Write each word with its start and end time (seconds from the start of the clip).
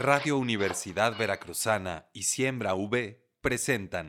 Radio 0.00 0.38
Universidad 0.38 1.18
Veracruzana 1.18 2.06
y 2.12 2.22
Siembra 2.22 2.74
V 2.74 3.20
presentan 3.40 4.08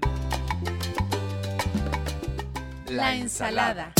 La 2.85 3.15
ensalada. 3.15 3.93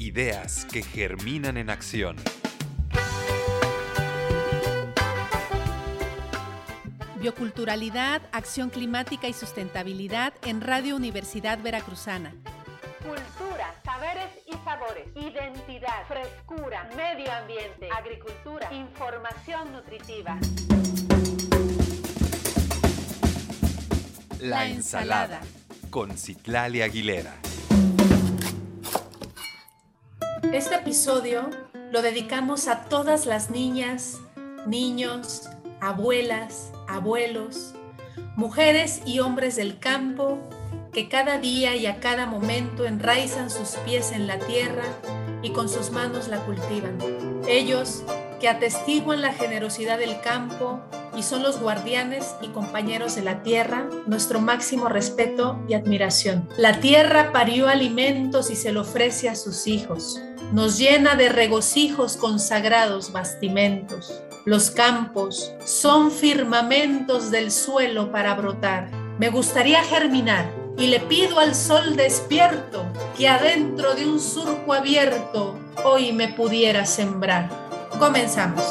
Ideas 0.00 0.64
que 0.64 0.82
germinan 0.82 1.56
en 1.58 1.70
acción. 1.70 2.16
Bioculturalidad, 7.20 8.20
acción 8.32 8.70
climática 8.70 9.28
y 9.28 9.32
sustentabilidad 9.32 10.34
en 10.44 10.60
Radio 10.60 10.96
Universidad 10.96 11.60
Veracruzana. 11.62 12.34
Cultura, 12.98 13.80
saberes 13.84 14.32
y 14.44 14.54
sabores, 14.64 15.06
identidad, 15.14 15.65
frescura, 16.06 16.88
medio 16.96 17.32
ambiente, 17.32 17.88
agricultura, 17.90 18.72
información 18.72 19.72
nutritiva. 19.72 20.38
La 24.40 24.66
ensalada 24.66 25.40
con 25.90 26.16
Citlali 26.16 26.82
Aguilera. 26.82 27.34
Este 30.52 30.76
episodio 30.76 31.50
lo 31.90 32.02
dedicamos 32.02 32.68
a 32.68 32.84
todas 32.84 33.26
las 33.26 33.50
niñas, 33.50 34.20
niños, 34.66 35.50
abuelas, 35.80 36.72
abuelos, 36.86 37.74
mujeres 38.36 39.02
y 39.06 39.18
hombres 39.18 39.56
del 39.56 39.80
campo 39.80 40.38
que 40.92 41.08
cada 41.08 41.38
día 41.38 41.74
y 41.74 41.86
a 41.86 41.98
cada 41.98 42.26
momento 42.26 42.86
enraizan 42.86 43.50
sus 43.50 43.70
pies 43.84 44.12
en 44.12 44.26
la 44.28 44.38
tierra 44.38 44.84
y 45.46 45.50
con 45.50 45.68
sus 45.68 45.92
manos 45.92 46.26
la 46.26 46.44
cultivan. 46.44 46.98
Ellos 47.46 48.02
que 48.40 48.48
atestiguan 48.48 49.22
la 49.22 49.32
generosidad 49.32 49.96
del 49.96 50.20
campo 50.20 50.80
y 51.16 51.22
son 51.22 51.44
los 51.44 51.60
guardianes 51.60 52.34
y 52.42 52.48
compañeros 52.48 53.14
de 53.14 53.22
la 53.22 53.44
tierra, 53.44 53.88
nuestro 54.06 54.40
máximo 54.40 54.88
respeto 54.88 55.58
y 55.68 55.74
admiración. 55.74 56.48
La 56.58 56.80
tierra 56.80 57.32
parió 57.32 57.68
alimentos 57.68 58.50
y 58.50 58.56
se 58.56 58.72
lo 58.72 58.80
ofrece 58.80 59.28
a 59.28 59.36
sus 59.36 59.68
hijos. 59.68 60.20
Nos 60.52 60.78
llena 60.78 61.14
de 61.14 61.28
regocijos 61.28 62.16
consagrados 62.16 63.12
bastimentos. 63.12 64.20
Los 64.44 64.70
campos 64.70 65.52
son 65.64 66.10
firmamentos 66.10 67.30
del 67.30 67.52
suelo 67.52 68.10
para 68.10 68.34
brotar. 68.34 68.90
Me 69.18 69.30
gustaría 69.30 69.82
germinar 69.84 70.65
y 70.78 70.88
le 70.88 71.00
pido 71.00 71.38
al 71.38 71.54
sol 71.54 71.96
despierto 71.96 72.84
que 73.16 73.28
adentro 73.28 73.94
de 73.94 74.06
un 74.06 74.20
surco 74.20 74.72
abierto 74.72 75.58
hoy 75.84 76.12
me 76.12 76.28
pudiera 76.28 76.84
sembrar. 76.84 77.48
Comenzamos. 77.98 78.64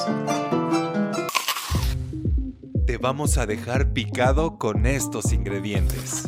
Te 2.85 2.97
vamos 2.97 3.37
a 3.37 3.45
dejar 3.45 3.93
picado 3.93 4.57
con 4.57 4.85
estos 4.85 5.33
ingredientes. 5.33 6.27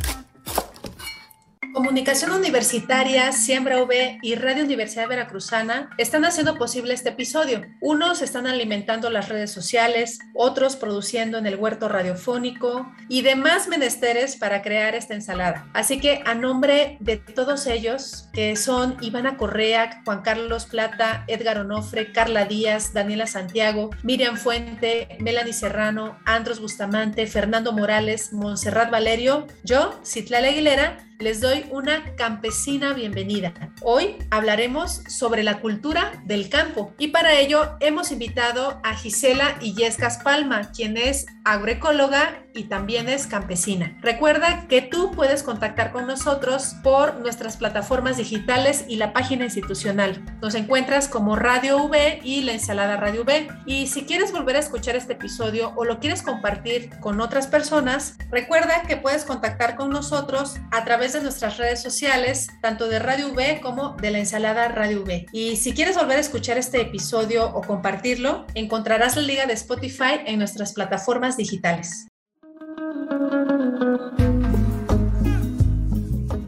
Comunicación 1.78 2.32
Universitaria, 2.32 3.32
Siembra 3.32 3.84
V 3.84 4.18
y 4.24 4.34
Radio 4.34 4.64
Universidad 4.64 5.08
Veracruzana 5.08 5.92
están 6.00 6.26
haciendo 6.26 6.58
posible 6.58 6.96
este 6.96 7.10
episodio. 7.10 7.68
Unos 7.82 8.24
están 8.24 8.48
alimentando 8.48 9.12
las 9.12 9.30
redes 9.30 9.52
sociales, 9.52 10.18
otros 10.34 10.76
produciendo 10.76 11.38
en 11.38 11.46
el 11.46 11.56
huerto 11.56 11.88
radiofónico 11.88 12.92
y 13.10 13.22
demás 13.22 13.68
menesteres 13.68 14.38
para 14.38 14.64
crear 14.64 14.96
esta 14.96 15.14
ensalada. 15.14 15.70
Así 15.76 16.00
que 16.00 16.24
a 16.26 16.34
nombre 16.34 16.98
de 17.00 17.18
todos 17.18 17.68
ellos, 17.68 18.28
que 18.34 18.56
son 18.56 18.98
Ivana 19.02 19.38
Correa, 19.38 20.02
Juan 20.04 20.24
Carlos 20.24 20.66
Plata, 20.66 21.26
Edgar 21.28 21.60
Onofre, 21.60 22.12
Carla 22.12 22.46
Díaz, 22.46 22.92
Daniela 22.92 23.28
Santiago, 23.28 23.92
Miriam 24.02 24.38
Fuente, 24.38 25.16
Melanie 25.20 25.54
Serrano, 25.54 26.18
Andros 26.26 26.60
Bustamante, 26.60 27.28
Fernando 27.28 27.72
Morales, 27.72 28.34
Montserrat 28.34 28.90
Valerio, 28.90 29.46
yo, 29.64 30.02
Citlala 30.04 30.48
Aguilera, 30.48 31.04
les 31.20 31.42
doy 31.42 31.66
una 31.72 32.16
campesina 32.16 32.94
bienvenida. 32.94 33.54
Hoy 33.82 34.18
hablaremos 34.30 35.02
sobre 35.08 35.44
la 35.44 35.60
cultura 35.62 36.22
del 36.26 36.50
campo 36.50 36.94
y 37.00 37.08
para 37.08 37.40
ello 37.40 37.76
hemos 37.80 38.12
invitado 38.12 38.80
a 38.84 38.94
Gisela 38.94 39.58
Illescas 39.62 40.20
Palma, 40.20 40.72
quien 40.72 40.96
es 40.98 41.26
agroecóloga 41.44 42.44
y 42.54 42.66
también 42.66 43.08
es 43.08 43.28
campesina. 43.28 43.98
Recuerda 44.02 44.68
que 44.68 44.82
tú 44.82 45.12
puedes 45.12 45.44
contactar 45.44 45.92
con 45.92 46.08
nosotros 46.08 46.76
por 46.84 47.20
nuestras 47.20 47.58
plataformas 47.58 48.18
digitales 48.18 48.86
y 48.88 48.98
la 48.98 49.14
página 49.14 49.46
institucional. 49.46 50.24
Nos 50.42 50.56
encuentras 50.56 51.08
como 51.08 51.36
Radio 51.36 51.84
V 51.84 52.20
y 52.24 52.42
la 52.42 52.54
ensalada 52.54 52.98
Radio 52.98 53.22
V. 53.22 53.48
Y 53.66 53.88
si 53.88 54.06
quieres 54.06 54.32
volver 54.32 54.56
a 54.56 54.60
escuchar 54.60 54.96
este 54.96 55.14
episodio 55.14 55.74
o 55.76 55.86
lo 55.86 56.00
quieres 56.00 56.22
compartir 56.22 56.90
con 57.00 57.22
otras 57.22 57.48
personas, 57.48 58.18
recuerda 58.32 58.84
que 58.84 58.98
puedes 58.98 59.24
contactar 59.24 59.76
con 59.76 59.90
nosotros 59.90 60.56
a 60.72 60.84
través 60.84 61.07
de 61.14 61.22
nuestras 61.22 61.58
redes 61.58 61.82
sociales, 61.82 62.48
tanto 62.62 62.88
de 62.88 63.00
Radio 63.00 63.32
V 63.34 63.62
como 63.62 63.96
de 63.96 64.12
la 64.12 64.20
ensalada 64.20 64.68
Radio 64.68 65.04
V. 65.04 65.26
Y 65.32 65.56
si 65.56 65.74
quieres 65.74 65.96
volver 65.96 66.18
a 66.18 66.22
escuchar 66.22 66.58
este 66.58 66.82
episodio 66.82 67.46
o 67.46 67.62
compartirlo, 67.62 68.46
encontrarás 68.56 69.16
la 69.16 69.22
liga 69.22 69.46
de 69.46 69.54
Spotify 69.54 70.22
en 70.26 70.40
nuestras 70.40 70.74
plataformas 70.74 71.38
digitales. 71.38 72.08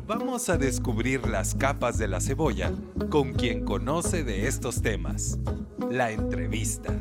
Vamos 0.06 0.50
a 0.50 0.58
descubrir 0.58 1.28
las 1.28 1.56
capas 1.56 1.98
de 1.98 2.08
la 2.08 2.19
cebolla 2.19 2.72
con 3.09 3.34
quien 3.34 3.66
conoce 3.66 4.24
de 4.24 4.48
estos 4.48 4.81
temas. 4.81 5.38
La 5.90 6.12
entrevista. 6.12 6.94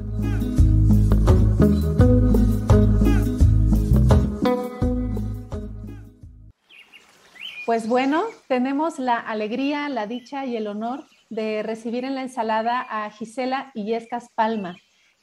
Pues 7.68 7.86
bueno, 7.86 8.24
tenemos 8.46 8.98
la 8.98 9.18
alegría, 9.18 9.90
la 9.90 10.06
dicha 10.06 10.46
y 10.46 10.56
el 10.56 10.68
honor 10.68 11.04
de 11.28 11.62
recibir 11.62 12.06
en 12.06 12.14
la 12.14 12.22
ensalada 12.22 12.80
a 12.80 13.10
Gisela 13.10 13.72
Illescas 13.74 14.30
Palma, 14.34 14.78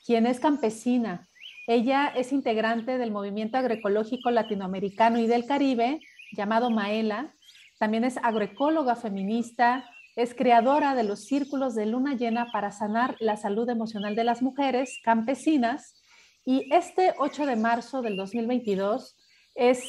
quien 0.06 0.28
es 0.28 0.40
campesina. 0.40 1.28
Ella 1.66 2.14
es 2.16 2.32
integrante 2.32 3.00
del 3.00 3.10
movimiento 3.10 3.58
agroecológico 3.58 4.30
latinoamericano 4.30 5.18
y 5.18 5.26
del 5.26 5.48
Caribe, 5.48 6.02
llamado 6.34 6.70
Maela. 6.70 7.34
También 7.80 8.04
es 8.04 8.18
agroecóloga 8.18 8.96
feminista, 8.96 9.90
es 10.16 10.36
creadora 10.36 10.94
de 10.94 11.04
los 11.04 11.26
círculos 11.26 11.74
de 11.74 11.88
luna 11.88 12.14
llena 12.14 12.52
para 12.52 12.72
sanar 12.72 13.16
la 13.20 13.38
salud 13.38 13.68
emocional 13.70 14.14
de 14.14 14.24
las 14.24 14.44
mujeres 14.44 15.00
campesinas. 15.04 16.00
Y 16.46 16.72
este 16.72 17.16
8 17.18 17.48
de 17.48 17.56
marzo 17.56 18.04
del 18.04 18.16
2022 18.16 19.18
es 19.56 19.82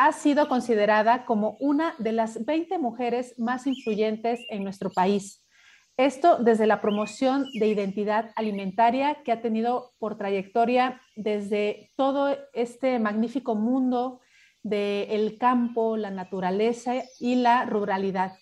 ha 0.00 0.12
sido 0.12 0.48
considerada 0.48 1.26
como 1.26 1.58
una 1.60 1.94
de 1.98 2.12
las 2.12 2.46
20 2.46 2.78
mujeres 2.78 3.38
más 3.38 3.66
influyentes 3.66 4.40
en 4.48 4.64
nuestro 4.64 4.88
país. 4.88 5.46
Esto 5.98 6.38
desde 6.38 6.66
la 6.66 6.80
promoción 6.80 7.44
de 7.58 7.66
identidad 7.66 8.30
alimentaria 8.34 9.18
que 9.22 9.30
ha 9.30 9.42
tenido 9.42 9.92
por 9.98 10.16
trayectoria 10.16 11.02
desde 11.16 11.90
todo 11.96 12.34
este 12.54 12.98
magnífico 12.98 13.54
mundo 13.54 14.20
del 14.62 15.36
campo, 15.36 15.98
la 15.98 16.10
naturaleza 16.10 16.94
y 17.18 17.34
la 17.34 17.66
ruralidad. 17.66 18.32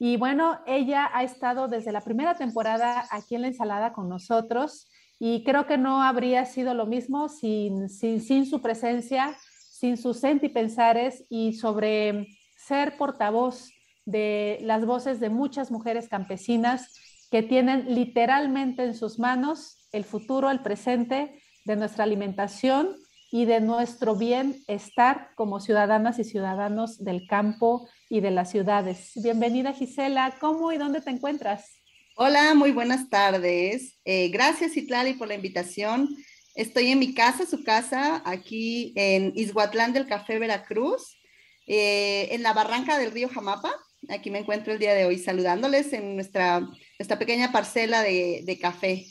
Y 0.00 0.16
bueno, 0.16 0.58
ella 0.66 1.08
ha 1.14 1.22
estado 1.22 1.68
desde 1.68 1.92
la 1.92 2.00
primera 2.00 2.34
temporada 2.34 3.04
aquí 3.12 3.36
en 3.36 3.42
la 3.42 3.48
ensalada 3.48 3.92
con 3.92 4.08
nosotros 4.08 4.88
y 5.20 5.44
creo 5.44 5.66
que 5.66 5.78
no 5.78 6.02
habría 6.02 6.44
sido 6.46 6.74
lo 6.74 6.84
mismo 6.86 7.28
sin, 7.28 7.88
sin, 7.88 8.44
su 8.44 8.60
presencia 8.60 9.36
sin 9.78 9.98
sus 9.98 10.20
sentipensares 10.20 11.24
y 11.28 11.52
sobre 11.52 12.28
ser 12.56 12.96
portavoz 12.96 13.70
de 14.06 14.58
las 14.62 14.86
voces 14.86 15.20
de 15.20 15.28
muchas 15.28 15.70
mujeres 15.70 16.08
campesinas 16.08 16.94
que 17.30 17.42
tienen 17.42 17.94
literalmente 17.94 18.84
en 18.84 18.94
sus 18.94 19.18
manos 19.18 19.76
el 19.92 20.04
futuro, 20.04 20.50
el 20.50 20.60
presente 20.60 21.42
de 21.64 21.76
nuestra 21.76 22.04
alimentación 22.04 22.96
y 23.30 23.44
de 23.44 23.60
nuestro 23.60 24.14
bienestar 24.14 25.30
como 25.34 25.60
ciudadanas 25.60 26.18
y 26.18 26.24
ciudadanos 26.24 27.04
del 27.04 27.26
campo 27.26 27.86
y 28.08 28.20
de 28.20 28.30
las 28.30 28.50
ciudades. 28.50 29.12
Bienvenida 29.16 29.74
Gisela, 29.74 30.36
¿cómo 30.40 30.72
y 30.72 30.78
dónde 30.78 31.02
te 31.02 31.10
encuentras? 31.10 31.82
Hola, 32.14 32.54
muy 32.54 32.70
buenas 32.70 33.10
tardes. 33.10 33.98
Eh, 34.06 34.28
gracias 34.28 34.74
Itlali 34.76 35.14
por 35.14 35.28
la 35.28 35.34
invitación. 35.34 36.08
Estoy 36.56 36.88
en 36.88 36.98
mi 36.98 37.12
casa, 37.12 37.44
su 37.44 37.62
casa, 37.62 38.22
aquí 38.24 38.94
en 38.96 39.30
Izhuatlán 39.36 39.92
del 39.92 40.06
Café 40.06 40.38
Veracruz, 40.38 41.20
eh, 41.66 42.28
en 42.30 42.42
la 42.42 42.54
barranca 42.54 42.96
del 42.96 43.12
río 43.12 43.28
Jamapa. 43.28 43.70
Aquí 44.08 44.30
me 44.30 44.38
encuentro 44.38 44.72
el 44.72 44.78
día 44.78 44.94
de 44.94 45.04
hoy 45.04 45.18
saludándoles 45.18 45.92
en 45.92 46.14
nuestra, 46.14 46.60
nuestra 46.98 47.18
pequeña 47.18 47.52
parcela 47.52 48.00
de, 48.00 48.58
café. 48.58 49.04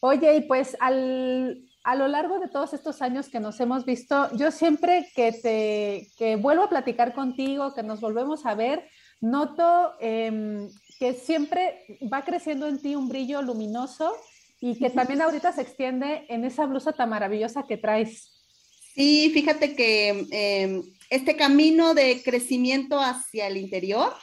Oye, 0.00 0.36
y 0.36 0.40
pues 0.42 0.74
a 0.80 0.90
lo 0.90 2.08
largo 2.08 2.38
de 2.38 2.48
todos 2.48 2.72
estos 2.72 3.02
años 3.02 3.28
que 3.28 3.40
nos 3.40 3.60
hemos 3.60 3.84
visto, 3.84 4.34
yo 4.34 4.50
siempre 4.50 5.06
que 5.14 5.32
te 5.32 6.08
que 6.16 6.36
vuelvo 6.36 6.62
a 6.62 6.70
platicar 6.70 7.12
contigo, 7.12 7.74
que 7.74 7.82
nos 7.82 8.00
volvemos 8.00 8.46
a 8.46 8.54
ver, 8.54 8.88
noto 9.20 9.92
eh, 10.00 10.66
que 10.98 11.12
siempre 11.12 11.98
va 12.10 12.24
creciendo 12.24 12.66
en 12.66 12.80
ti 12.80 12.94
un 12.94 13.10
brillo 13.10 13.42
luminoso 13.42 14.14
y 14.60 14.78
que 14.78 14.90
también 14.90 15.20
ahorita 15.20 15.52
se 15.52 15.62
extiende 15.62 16.24
en 16.28 16.44
esa 16.44 16.66
blusa 16.66 16.92
tan 16.92 17.10
maravillosa 17.10 17.66
que 17.66 17.76
traes. 17.76 18.32
Sí, 18.94 19.30
fíjate 19.34 19.76
que 19.76 20.26
em, 20.30 20.82
este 21.10 21.36
camino 21.36 21.92
de 21.94 22.22
crecimiento 22.22 22.98
hacia 22.98 23.46
el 23.46 23.58
interior, 23.58 24.14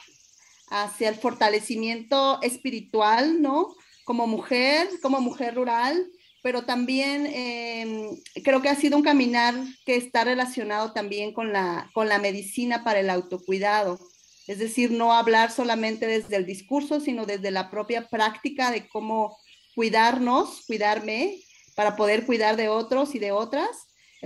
hacia 0.68 1.08
el 1.08 1.14
fortalecimiento 1.14 2.42
espiritual, 2.42 3.40
¿no? 3.40 3.74
Como 4.04 4.26
mujer, 4.26 4.88
como 5.00 5.20
mujer 5.20 5.54
rural, 5.54 6.10
pero 6.42 6.64
también 6.64 7.26
em, 7.26 8.10
creo 8.42 8.60
que 8.60 8.68
ha 8.68 8.74
sido 8.74 8.96
un 8.96 9.04
caminar 9.04 9.54
que 9.86 9.96
está 9.96 10.24
relacionado 10.24 10.92
también 10.92 11.32
con 11.32 11.52
la, 11.52 11.88
con 11.94 12.08
la 12.08 12.18
medicina 12.18 12.82
para 12.82 13.00
el 13.00 13.10
autocuidado. 13.10 13.98
Es 14.46 14.58
decir, 14.58 14.90
no 14.90 15.14
hablar 15.14 15.50
solamente 15.52 16.06
desde 16.06 16.36
el 16.36 16.44
discurso, 16.44 17.00
sino 17.00 17.24
desde 17.24 17.50
la 17.50 17.70
propia 17.70 18.08
práctica 18.08 18.70
de 18.70 18.88
cómo 18.88 19.38
cuidarnos, 19.74 20.64
cuidarme, 20.66 21.40
para 21.74 21.96
poder 21.96 22.24
cuidar 22.24 22.56
de 22.56 22.68
otros 22.68 23.14
y 23.14 23.18
de 23.18 23.32
otras, 23.32 23.68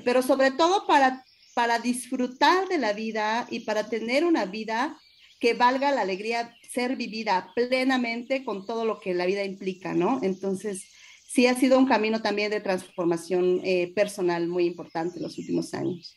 pero 0.05 0.23
sobre 0.23 0.51
todo 0.51 0.87
para, 0.87 1.25
para 1.55 1.79
disfrutar 1.79 2.69
de 2.69 2.79
la 2.79 2.93
vida 2.93 3.47
y 3.51 3.61
para 3.61 3.89
tener 3.89 4.25
una 4.25 4.45
vida 4.45 4.99
que 5.41 5.55
valga 5.55 5.93
la 5.93 6.03
alegría 6.03 6.55
ser 6.71 6.97
vivida 6.97 7.53
plenamente 7.55 8.45
con 8.45 8.67
todo 8.67 8.85
lo 8.85 9.01
que 9.01 9.15
la 9.15 9.27
vida 9.27 9.45
implica, 9.45 9.95
¿no? 9.95 10.21
Entonces, 10.23 10.85
sí 11.27 11.47
ha 11.47 11.55
sido 11.55 11.79
un 11.79 11.87
camino 11.87 12.21
también 12.21 12.51
de 12.51 12.61
transformación 12.61 13.61
eh, 13.65 13.93
personal 13.95 14.49
muy 14.49 14.67
importante 14.67 15.19
en 15.19 15.23
los 15.23 15.39
últimos 15.39 15.75
años. 15.75 16.17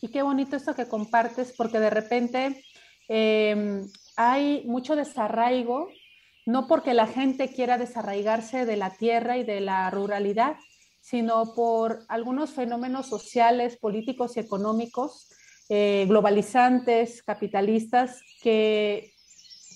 Y 0.00 0.08
qué 0.08 0.22
bonito 0.22 0.56
esto 0.56 0.74
que 0.74 0.88
compartes, 0.88 1.52
porque 1.56 1.78
de 1.78 1.90
repente 1.90 2.64
em, 3.08 3.86
hay 4.16 4.62
mucho 4.66 4.96
desarraigo 4.96 5.88
no 6.46 6.66
porque 6.66 6.94
la 6.94 7.06
gente 7.06 7.52
quiera 7.52 7.78
desarraigarse 7.78 8.66
de 8.66 8.76
la 8.76 8.90
tierra 8.90 9.36
y 9.36 9.44
de 9.44 9.60
la 9.60 9.90
ruralidad, 9.90 10.56
sino 11.00 11.54
por 11.54 12.04
algunos 12.08 12.50
fenómenos 12.50 13.06
sociales, 13.06 13.76
políticos 13.76 14.36
y 14.36 14.40
económicos, 14.40 15.28
eh, 15.68 16.04
globalizantes, 16.08 17.22
capitalistas, 17.22 18.20
que 18.42 19.12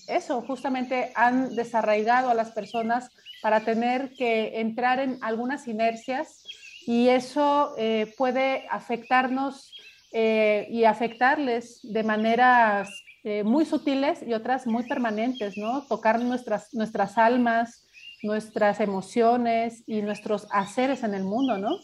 eso 0.07 0.41
justamente 0.41 1.11
han 1.15 1.55
desarraigado 1.55 2.29
a 2.29 2.35
las 2.35 2.51
personas 2.51 3.09
para 3.41 3.61
tener 3.61 4.13
que 4.13 4.59
entrar 4.59 4.99
en 4.99 5.17
algunas 5.21 5.67
inercias 5.67 6.43
y 6.85 7.09
eso 7.09 7.73
eh, 7.77 8.13
puede 8.17 8.67
afectarnos 8.69 9.73
eh, 10.11 10.67
y 10.69 10.85
afectarles 10.85 11.79
de 11.83 12.03
maneras 12.03 12.89
eh, 13.27 13.43
muy 13.43 13.65
sutiles 13.65 14.19
y 14.21 14.33
otras 14.33 14.67
muy 14.67 14.83
permanentes, 14.83 15.57
¿no? 15.57 15.81
Tocar 15.87 16.21
nuestras, 16.21 16.71
nuestras 16.75 17.17
almas, 17.17 17.87
nuestras 18.21 18.79
emociones 18.79 19.81
y 19.87 20.03
nuestros 20.03 20.45
haceres 20.51 21.01
en 21.01 21.15
el 21.15 21.23
mundo, 21.23 21.57
¿no? 21.57 21.79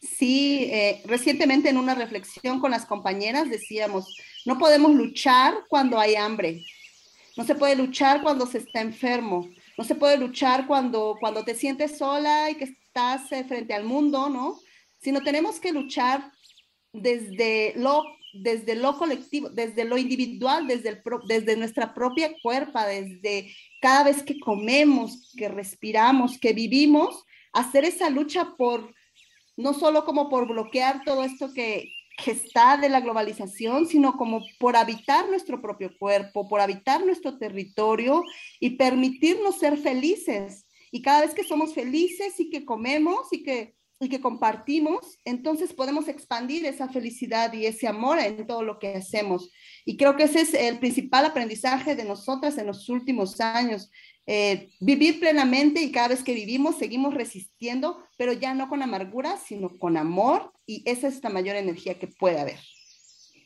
Sí, 0.00 0.64
eh, 0.72 1.02
recientemente 1.04 1.68
en 1.68 1.78
una 1.78 1.94
reflexión 1.94 2.58
con 2.58 2.72
las 2.72 2.84
compañeras 2.84 3.48
decíamos, 3.48 4.12
no 4.44 4.58
podemos 4.58 4.92
luchar 4.92 5.54
cuando 5.68 6.00
hay 6.00 6.16
hambre, 6.16 6.64
no 7.36 7.44
se 7.44 7.54
puede 7.54 7.76
luchar 7.76 8.20
cuando 8.20 8.44
se 8.44 8.58
está 8.58 8.80
enfermo, 8.80 9.48
no 9.78 9.84
se 9.84 9.94
puede 9.94 10.16
luchar 10.16 10.66
cuando, 10.66 11.16
cuando 11.20 11.44
te 11.44 11.54
sientes 11.54 11.96
sola 11.96 12.50
y 12.50 12.56
que 12.56 12.64
estás 12.64 13.30
eh, 13.30 13.44
frente 13.44 13.72
al 13.72 13.84
mundo, 13.84 14.28
¿no? 14.28 14.58
Sino 14.98 15.20
tenemos 15.20 15.60
que 15.60 15.70
luchar 15.70 16.32
desde 16.92 17.74
lo 17.76 18.02
desde 18.34 18.74
lo 18.74 18.96
colectivo, 18.98 19.48
desde 19.48 19.84
lo 19.84 19.96
individual, 19.96 20.66
desde, 20.66 20.90
el 20.90 21.02
desde 21.26 21.56
nuestra 21.56 21.94
propia 21.94 22.34
cuerpo, 22.42 22.80
desde 22.80 23.54
cada 23.80 24.04
vez 24.04 24.22
que 24.22 24.38
comemos, 24.40 25.32
que 25.36 25.48
respiramos, 25.48 26.38
que 26.38 26.52
vivimos, 26.52 27.24
hacer 27.52 27.84
esa 27.84 28.10
lucha 28.10 28.54
por, 28.56 28.94
no 29.56 29.74
solo 29.74 30.04
como 30.04 30.28
por 30.28 30.48
bloquear 30.48 31.04
todo 31.04 31.22
esto 31.22 31.52
que, 31.52 31.92
que 32.16 32.32
está 32.32 32.76
de 32.76 32.88
la 32.88 33.00
globalización, 33.00 33.86
sino 33.86 34.16
como 34.16 34.42
por 34.58 34.76
habitar 34.76 35.28
nuestro 35.28 35.60
propio 35.60 35.96
cuerpo, 35.98 36.48
por 36.48 36.60
habitar 36.60 37.04
nuestro 37.04 37.38
territorio 37.38 38.22
y 38.60 38.70
permitirnos 38.70 39.58
ser 39.58 39.78
felices. 39.78 40.66
Y 40.90 41.02
cada 41.02 41.22
vez 41.22 41.34
que 41.34 41.44
somos 41.44 41.74
felices 41.74 42.38
y 42.38 42.50
que 42.50 42.64
comemos 42.64 43.32
y 43.32 43.42
que 43.42 43.74
y 44.04 44.08
que 44.08 44.20
compartimos, 44.20 45.18
entonces 45.24 45.72
podemos 45.72 46.08
expandir 46.08 46.64
esa 46.66 46.88
felicidad 46.88 47.52
y 47.52 47.66
ese 47.66 47.88
amor 47.88 48.18
en 48.18 48.46
todo 48.46 48.62
lo 48.62 48.78
que 48.78 48.94
hacemos. 48.96 49.50
Y 49.84 49.96
creo 49.96 50.16
que 50.16 50.24
ese 50.24 50.42
es 50.42 50.54
el 50.54 50.78
principal 50.78 51.24
aprendizaje 51.24 51.96
de 51.96 52.04
nosotras 52.04 52.58
en 52.58 52.66
los 52.66 52.88
últimos 52.88 53.40
años. 53.40 53.90
Eh, 54.26 54.70
vivir 54.80 55.20
plenamente 55.20 55.82
y 55.82 55.92
cada 55.92 56.08
vez 56.08 56.22
que 56.22 56.32
vivimos 56.34 56.78
seguimos 56.78 57.14
resistiendo, 57.14 58.02
pero 58.16 58.32
ya 58.32 58.54
no 58.54 58.68
con 58.68 58.82
amargura, 58.82 59.36
sino 59.36 59.70
con 59.78 59.96
amor 59.96 60.52
y 60.66 60.82
esa 60.86 61.08
es 61.08 61.22
la 61.22 61.30
mayor 61.30 61.56
energía 61.56 61.98
que 61.98 62.06
puede 62.06 62.40
haber. 62.40 62.58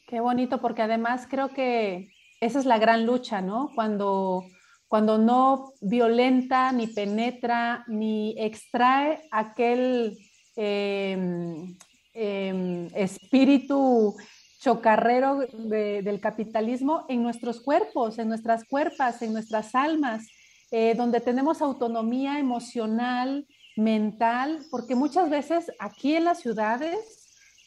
Qué 0.06 0.20
bonito, 0.20 0.60
porque 0.60 0.82
además 0.82 1.26
creo 1.28 1.48
que 1.48 2.10
esa 2.40 2.60
es 2.60 2.64
la 2.64 2.78
gran 2.78 3.06
lucha, 3.06 3.40
¿no? 3.40 3.70
Cuando 3.74 4.44
cuando 4.88 5.18
no 5.18 5.74
violenta, 5.82 6.72
ni 6.72 6.86
penetra, 6.86 7.84
ni 7.88 8.34
extrae 8.38 9.20
aquel 9.30 10.16
Em, 10.60 11.76
em, 12.14 12.88
espíritu 12.96 14.16
chocarrero 14.60 15.46
del 15.46 16.18
capitalismo 16.20 17.06
en 17.08 17.22
nuestros 17.22 17.60
cuerpos, 17.60 18.18
en 18.18 18.26
nuestras 18.26 18.64
cuerpas, 18.64 19.22
en 19.22 19.32
nuestras 19.32 19.76
almas, 19.76 20.26
eh, 20.72 20.94
donde 20.96 21.20
tenemos 21.20 21.62
autonomía 21.62 22.40
emocional, 22.40 23.46
mental, 23.76 24.66
porque 24.72 24.96
muchas 24.96 25.30
veces 25.30 25.70
aquí 25.78 26.16
en 26.16 26.24
las 26.24 26.40
ciudades 26.40 26.98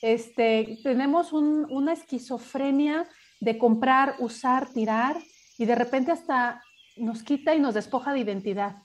este, 0.02 0.78
tenemos 0.84 1.32
una 1.32 1.94
esquizofrenia 1.94 3.08
de 3.40 3.58
comprar, 3.58 4.16
usar, 4.20 4.68
tirar 4.74 5.16
y 5.58 5.64
de 5.64 5.76
repente 5.76 6.12
hasta 6.12 6.62
nos 6.98 7.24
quita 7.24 7.56
y 7.56 7.62
nos 7.62 7.74
despoja 7.74 8.12
de 8.12 8.20
identidad. 8.20 8.84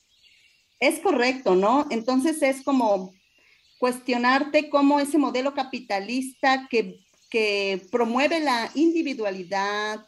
Es 0.79 1.00
correcto, 1.00 1.56
¿no? 1.56 1.87
Entonces 1.91 2.41
es 2.43 2.62
como 2.62 3.11
cuestionarte 3.78 4.70
cómo 4.70 5.00
ese 5.00 5.19
modelo 5.19 5.55
capitalista 5.55 6.69
que, 6.70 7.00
promueve 7.90 8.40
la 8.40 8.70
individualidad, 8.75 10.06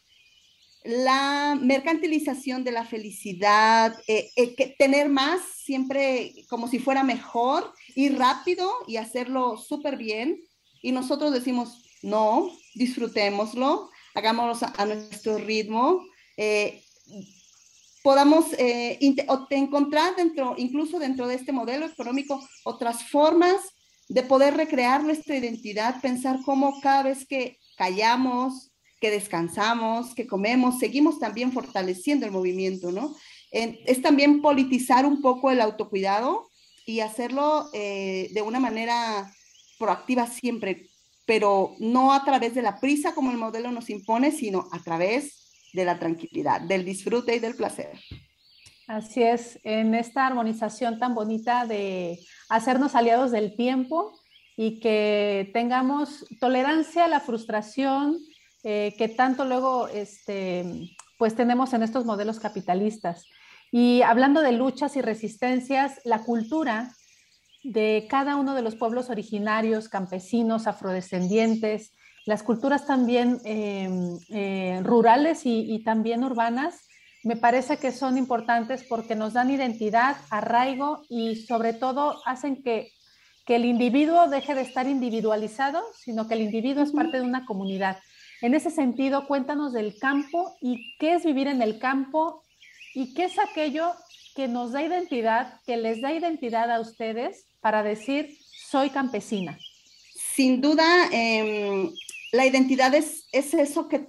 la 0.83 1.59
mercantilización 1.61 2.65
de 2.65 2.73
la 2.73 2.87
felicidad, 2.87 3.95
eh, 4.07 4.31
eh, 4.35 4.75
tener 4.79 5.11
más 5.11 5.43
siempre 5.63 6.33
como 6.49 6.69
si 6.69 6.79
fuera 6.79 7.05
mejor, 7.05 7.71
y 7.95 8.09
rápido 8.09 8.73
y 8.87 8.97
hacerlo 8.97 9.59
súper 9.59 9.99
bien. 9.99 10.41
Y 10.81 10.93
nosotros 10.93 11.35
decimos, 11.35 11.85
no, 12.03 12.51
disfrutémoslo, 12.75 13.91
hagámoslo 14.15 14.69
a, 14.79 14.87
nuestro 14.87 15.37
ritmo. 15.37 16.03
Eh, 16.39 16.83
podamos 18.09 18.47
eh, 18.57 18.99
encontrar 19.51 20.17
dentro, 20.17 20.55
incluso 20.57 20.99
dentro 20.99 21.29
de 21.29 21.35
este 21.35 21.53
modelo 21.53 21.85
económico, 21.85 22.43
otras 22.65 23.05
formas 23.05 23.57
de 24.09 24.23
poder 24.23 24.57
recrear 24.57 25.05
nuestra 25.05 25.37
identidad, 25.37 26.01
pensar 26.01 26.39
cómo 26.43 26.81
cada 26.81 27.03
vez 27.03 27.27
que 27.27 27.59
callamos, 27.77 28.71
que 28.99 29.11
descansamos, 29.11 30.15
que 30.15 30.27
comemos, 30.27 30.79
seguimos 30.79 31.19
también 31.19 31.53
fortaleciendo 31.53 32.25
el 32.25 32.33
movimiento, 32.33 32.93
¿no? 32.93 33.15
es 33.51 34.01
también 34.01 34.41
politizar 34.41 35.05
un 35.05 35.21
poco 35.21 35.51
el 35.51 35.61
autocuidado 35.61 36.49
y 36.87 37.01
hacerlo 37.01 37.69
eh, 37.75 38.31
de 38.33 38.41
una 38.41 38.59
manera 38.59 39.31
proactiva 39.79 40.27
siempre, 40.27 40.89
pero 41.27 41.75
no 41.79 42.15
a 42.15 42.25
través 42.25 42.55
de 42.55 42.63
la 42.63 42.81
prisa 42.81 43.15
como 43.15 43.33
el 43.33 43.37
modelo 43.37 43.71
nos 43.71 43.91
impone, 43.91 44.33
sino 44.33 44.67
a 44.73 44.83
través 44.83 45.38
de 45.73 45.85
la 45.85 45.99
tranquilidad, 45.99 46.61
del 46.61 46.85
disfrute 46.85 47.37
y 47.37 47.39
del 47.39 47.55
placer. 47.55 47.93
Así 48.87 49.23
es, 49.23 49.61
en 49.65 49.95
esta 49.95 50.27
armonización 50.27 50.99
tan 50.99 51.15
bonita 51.15 51.67
de 51.67 52.19
hacernos 52.49 52.95
aliados 52.95 53.31
del 53.31 53.55
tiempo 53.55 54.19
y 54.57 54.81
que 54.81 55.51
tengamos 55.53 56.25
tolerancia 56.41 57.05
a 57.05 57.09
la 57.09 57.21
frustración 57.21 58.19
eh, 58.65 58.95
que 58.99 59.09
tanto 59.09 59.45
luego 59.45 59.89
este, 59.89 60.65
pues 61.19 61.35
tenemos 61.37 61.75
en 61.75 61.83
estos 61.83 62.05
modelos 62.05 62.41
capitalistas. 62.41 63.27
Y 63.71 64.03
hablando 64.03 64.41
de 64.41 64.53
luchas 64.53 64.97
y 64.97 65.03
resistencias, 65.03 66.01
la 66.05 66.25
cultura 66.25 66.91
de 67.63 68.07
cada 68.09 68.37
uno 68.37 68.55
de 68.55 68.63
los 68.63 68.77
pueblos 68.77 69.11
originarios, 69.11 69.89
campesinos, 69.89 70.67
afrodescendientes, 70.67 71.95
las 72.29 72.43
culturas 72.43 72.87
también 72.87 73.41
em, 73.45 74.19
eh, 74.29 74.83
rurales 74.85 75.47
y, 75.47 75.83
también 75.83 76.23
urbanas, 76.23 76.87
me 77.25 77.37
parece 77.37 77.79
que 77.79 77.91
son 77.91 78.19
importantes 78.19 78.85
porque 78.87 79.15
nos 79.15 79.33
dan 79.33 79.51
identidad, 79.51 80.15
arraigo 80.29 81.01
y 81.09 81.37
sobre 81.37 81.73
todo 81.73 82.21
hacen 82.27 82.63
que, 82.63 82.93
que 83.47 83.57
el 83.57 83.65
individuo 83.65 84.29
deje 84.29 84.55
de 84.55 84.61
estar 84.61 84.87
individualizado, 84.87 85.83
sino 85.99 86.29
que 86.29 86.35
el 86.35 86.43
individuo 86.43 86.83
es 86.83 86.93
parte 86.93 87.17
de 87.17 87.23
una 87.23 87.47
comunidad. 87.47 87.97
En 88.43 88.53
ese 88.53 88.69
sentido, 88.71 89.27
cuéntanos 89.27 89.73
del 89.73 89.99
campo 89.99 90.55
y 90.61 90.99
qué 90.99 91.15
es 91.15 91.25
vivir 91.25 91.49
en 91.49 91.63
el 91.63 91.79
campo 91.79 92.43
y 92.95 93.15
qué 93.15 93.25
es 93.25 93.39
aquello 93.39 93.93
que 94.37 94.49
nos 94.49 94.73
da 94.73 94.83
identidad, 94.83 95.55
que 95.65 95.79
les 95.79 96.03
da 96.03 96.13
identidad 96.13 96.71
a 96.71 96.81
ustedes 96.81 97.47
para 97.63 97.83
decir, 97.83 98.37
soy 98.71 98.91
campesina? 98.91 99.59
Sin 100.35 100.61
duda, 100.61 100.85
em, 101.11 101.91
la 102.33 102.47
identidad 102.47 102.95
es, 102.95 103.29
es 103.33 103.55
eso 103.55 103.89
que, 103.89 104.07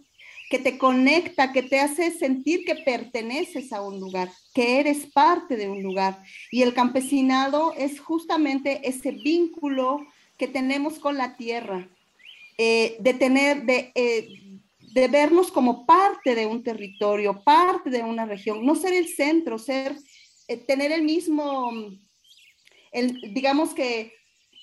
que 0.49 0.59
te 0.59 0.77
conecta, 0.77 1.53
que 1.53 1.63
te 1.63 1.79
hace 1.79 2.11
sentir 2.11 2.65
que 2.65 2.75
perteneces 2.75 3.71
a 3.71 3.81
un 3.81 3.99
lugar, 3.99 4.31
que 4.53 4.79
eres 4.79 5.05
parte 5.05 5.55
de 5.55 5.69
un 5.69 5.83
lugar. 5.83 6.21
Y 6.51 6.63
el 6.63 6.73
campesinado 6.73 7.73
es 7.77 7.99
justamente 7.99 8.81
ese 8.83 9.11
vínculo 9.11 10.05
que 10.38 10.47
tenemos 10.47 10.97
con 10.97 11.17
la 11.17 11.38
tierra, 11.38 11.88
eh, 12.57 12.97
de 12.99 13.13
tener, 13.13 13.63
de, 13.65 13.91
eh, 13.93 14.27
de 14.79 15.07
vernos 15.07 15.51
como 15.51 15.85
parte 15.85 16.33
de 16.33 16.45
un 16.45 16.63
territorio, 16.63 17.43
parte 17.43 17.89
de 17.89 18.01
una 18.01 18.25
región, 18.25 18.65
no 18.65 18.75
ser 18.75 18.93
el 18.93 19.07
centro, 19.07 19.59
ser, 19.59 19.95
eh, 20.47 20.57
tener 20.57 20.91
el 20.91 21.03
mismo, 21.03 21.71
el, 22.91 23.33
digamos 23.33 23.73
que 23.73 24.13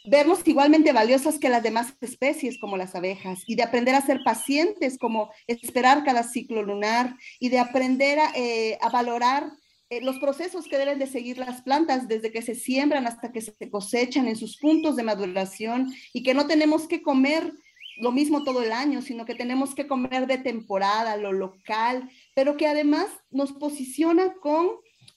vernos 0.06 0.40
igualmente 0.46 0.92
valiosas 0.92 1.38
que 1.38 1.48
las 1.48 1.62
demás 1.62 1.94
especies 2.00 2.58
como 2.58 2.76
las 2.76 2.94
abejas 2.94 3.42
y 3.46 3.56
de 3.56 3.62
aprender 3.62 3.94
a 3.94 4.00
ser 4.00 4.20
pacientes 4.25 4.98
como 4.98 5.30
esperar 5.46 6.04
cada 6.04 6.22
ciclo 6.22 6.62
lunar 6.62 7.16
y 7.40 7.48
de 7.48 7.58
aprender 7.58 8.18
a, 8.18 8.32
eh, 8.34 8.78
valorar 8.92 9.50
eh, 9.90 10.00
los 10.00 10.18
procesos 10.18 10.66
que 10.66 10.78
deben 10.78 10.98
de 10.98 11.06
seguir 11.06 11.38
las 11.38 11.62
plantas 11.62 12.08
desde 12.08 12.32
que 12.32 12.42
se 12.42 12.54
siembran 12.54 13.06
hasta 13.06 13.32
que 13.32 13.40
se 13.40 13.70
cosechan 13.70 14.28
en 14.28 14.36
sus 14.36 14.58
puntos 14.58 14.96
de 14.96 15.02
maduración 15.02 15.92
y 16.12 16.22
que 16.22 16.34
no 16.34 16.46
tenemos 16.46 16.88
que 16.88 17.02
comer 17.02 17.52
lo 17.98 18.12
mismo 18.12 18.44
todo 18.44 18.62
el 18.62 18.72
año, 18.72 19.00
sino 19.00 19.25
que 19.25 19.34
tenemos 19.34 19.75
que 19.75 19.86
comer 19.86 20.26
de 20.26 20.38
temporada, 20.38 21.16
lo 21.16 21.32
local, 21.32 22.10
pero 22.34 22.56
que 22.56 22.66
además 22.66 23.06
nos 23.30 23.52
posiciona 23.52 24.34
con 24.34 24.68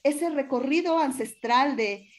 ese 0.03 0.29
recorrido 0.29 0.97
ancestral 0.97 1.75
de 1.75 2.09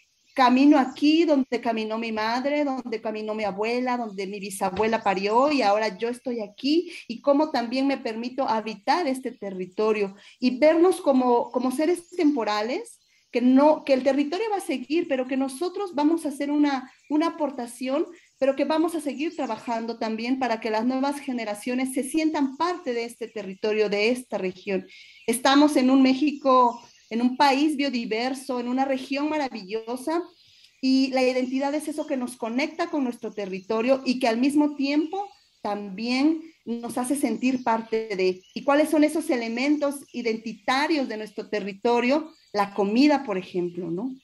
camino 0.41 0.79
aquí 0.79 1.27
donde 1.27 1.61
caminó 1.61 1.99
mi 1.99 2.13
madre, 2.13 2.65
donde 2.65 3.03
caminó 3.03 3.35
mi 3.35 3.45
abuela, 3.45 3.99
donde 3.99 4.27
mi 4.27 4.41
bisabuela 4.41 5.03
parió 5.03 5.53
y 5.53 5.61
ahora 5.61 5.99
yo 5.99 6.09
estoy 6.09 6.41
aquí 6.41 6.91
y 7.09 7.21
cómo 7.21 7.51
también 7.51 7.87
me 7.87 7.99
permito 7.99 8.49
habitar 8.49 9.07
este 9.07 9.33
territorio 9.33 10.17
y 10.39 10.59
vernos 10.59 11.03
como, 11.03 11.51
como 11.51 11.71
seres 11.71 12.09
temporales 12.09 13.01
que 13.31 13.43
no 13.43 13.85
que 13.85 13.93
el 13.93 14.03
territorio 14.03 14.47
va 14.51 14.57
a 14.57 14.61
seguir, 14.61 15.09
pero 15.09 15.27
que 15.27 15.37
nosotros 15.37 15.95
vamos 15.95 16.25
a 16.25 16.31
hacer 16.31 16.51
una, 16.51 16.91
una 17.11 17.27
aportación 17.27 18.07
pero 18.41 18.57
que 18.57 18.65
vamos 18.65 18.95
a 18.95 19.03
seguir 19.03 19.37
trabajando 19.37 19.99
también 19.99 20.39
para 20.39 20.61
que 20.61 20.71
las 20.71 20.87
nuevas 20.87 21.21
generaciones 21.21 21.93
se 21.93 22.03
sientan 22.03 22.57
parte 22.57 22.95
de 22.95 23.05
este 23.05 23.29
territorio, 23.29 23.91
de 23.91 24.09
esta 24.09 24.39
región. 24.39 24.87
Estamos 25.27 25.77
en 25.77 25.91
un 25.91 26.01
México, 26.01 26.81
en 27.11 27.23
un 27.23 27.37
país 27.37 27.77
biodiverso, 27.77 28.61
en 28.61 28.69
una 28.69 28.85
región 28.85 29.29
maravillosa 29.29 30.23
y 30.81 31.09
la 31.09 31.23
identidad 31.23 31.75
es 31.75 31.89
eso 31.89 32.07
que 32.07 32.17
nos 32.17 32.37
conecta 32.37 32.89
con 32.89 33.05
nuestro 33.05 33.33
territorio 33.33 34.01
y 34.05 34.19
que 34.19 34.29
al 34.29 34.39
mismo 34.39 34.77
tiempo 34.77 35.29
también 35.61 36.41
nos 36.65 36.97
hace 36.97 37.17
sentir 37.17 37.63
parte 37.63 38.09
de. 38.17 38.43
¿Y 38.55 38.65
cuáles 38.65 38.89
son 38.89 39.05
esos 39.05 39.29
elementos 39.29 39.97
identitarios 40.13 41.09
de 41.09 41.19
nuestro 41.19 41.51
territorio? 41.51 42.33
La 42.53 42.73
comida, 42.73 43.25
por 43.25 43.37
ejemplo, 43.37 43.91
¿no? 43.91 44.15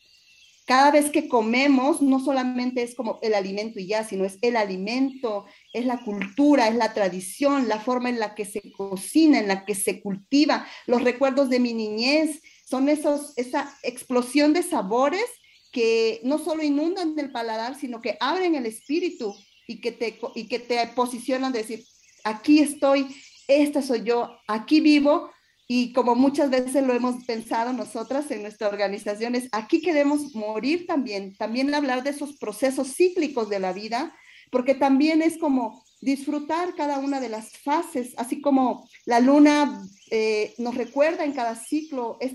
cada 0.67 0.91
vez 0.91 1.11
que 1.11 1.29
comemos, 1.29 2.03
no 2.03 2.19
solamente 2.19 2.83
es 2.83 2.97
como 2.97 3.21
el 3.23 3.35
alimento 3.35 3.79
y 3.79 3.87
ya, 3.87 4.03
sino 4.03 4.25
es 4.25 4.37
el 4.43 4.57
alimento, 4.57 5.47
es 5.73 5.87
la 5.87 5.99
cultura, 5.99 6.67
es 6.67 6.75
la 6.75 6.93
tradición, 6.93 7.69
la 7.69 7.79
forma 7.79 8.09
en 8.09 8.19
la 8.19 8.35
que 8.35 8.45
se 8.45 8.73
cocina, 8.73 9.39
en 9.39 9.47
la 9.47 9.65
que 9.65 9.77
se 9.77 10.03
cultiva, 10.03 10.67
los 10.89 11.05
recuerdos 11.05 11.51
de 11.51 11.61
mi 11.61 11.73
niñez, 11.73 12.43
son 12.67 12.89
esos, 12.89 13.33
esa 13.37 13.73
explosión 13.85 14.53
de 14.53 14.65
sabores 14.65 15.25
que 15.71 16.21
no 16.25 16.39
solo 16.39 16.65
inundan 16.65 17.17
el 17.17 17.31
paladar, 17.31 17.79
sino 17.79 18.01
que 18.01 18.17
abren 18.19 18.57
el 18.57 18.67
espíritu 18.67 19.35
y 19.69 19.81
que 19.81 19.93
te, 19.93 20.19
y 20.35 20.49
que 20.49 20.59
te 20.59 20.85
posicionan 20.89 21.53
de 21.53 21.61
decir, 21.61 21.85
aquí 22.25 22.59
estoy, 22.59 23.07
esta 23.47 23.83
soy 23.83 24.03
yo, 24.03 24.37
aquí 24.49 24.81
vivo, 24.81 25.31
y 25.69 25.93
como 25.93 26.15
muchas 26.17 26.51
veces 26.51 26.85
lo 26.85 26.93
hemos 26.93 27.25
pensado 27.25 27.73
nosotras 27.73 28.31
en 28.31 28.43
nuestra 28.43 28.69
organización, 28.69 29.37
es 29.37 29.49
aquí 29.53 29.81
queremos 29.81 30.35
morir 30.35 30.87
también, 30.87 31.37
también 31.37 31.73
hablar 31.73 32.03
de 32.03 32.11
esos 32.11 32.37
procesos 32.37 32.95
cíclicos 32.97 33.49
de 33.49 33.61
la 33.61 33.73
vida, 33.73 34.13
porque 34.51 34.75
también 34.75 35.23
es 35.23 35.39
como 35.39 35.85
disfrutar 36.01 36.75
cada 36.75 36.99
una 36.99 37.21
de 37.21 37.29
las 37.29 37.57
fases, 37.59 38.15
así 38.17 38.41
como 38.41 38.89
la 39.05 39.21
luna 39.21 39.83
eh, 40.11 40.55
nos 40.59 40.75
recuerda 40.75 41.25
en 41.25 41.33
cada 41.33 41.57
ciclo 41.57 42.17
es, 42.21 42.35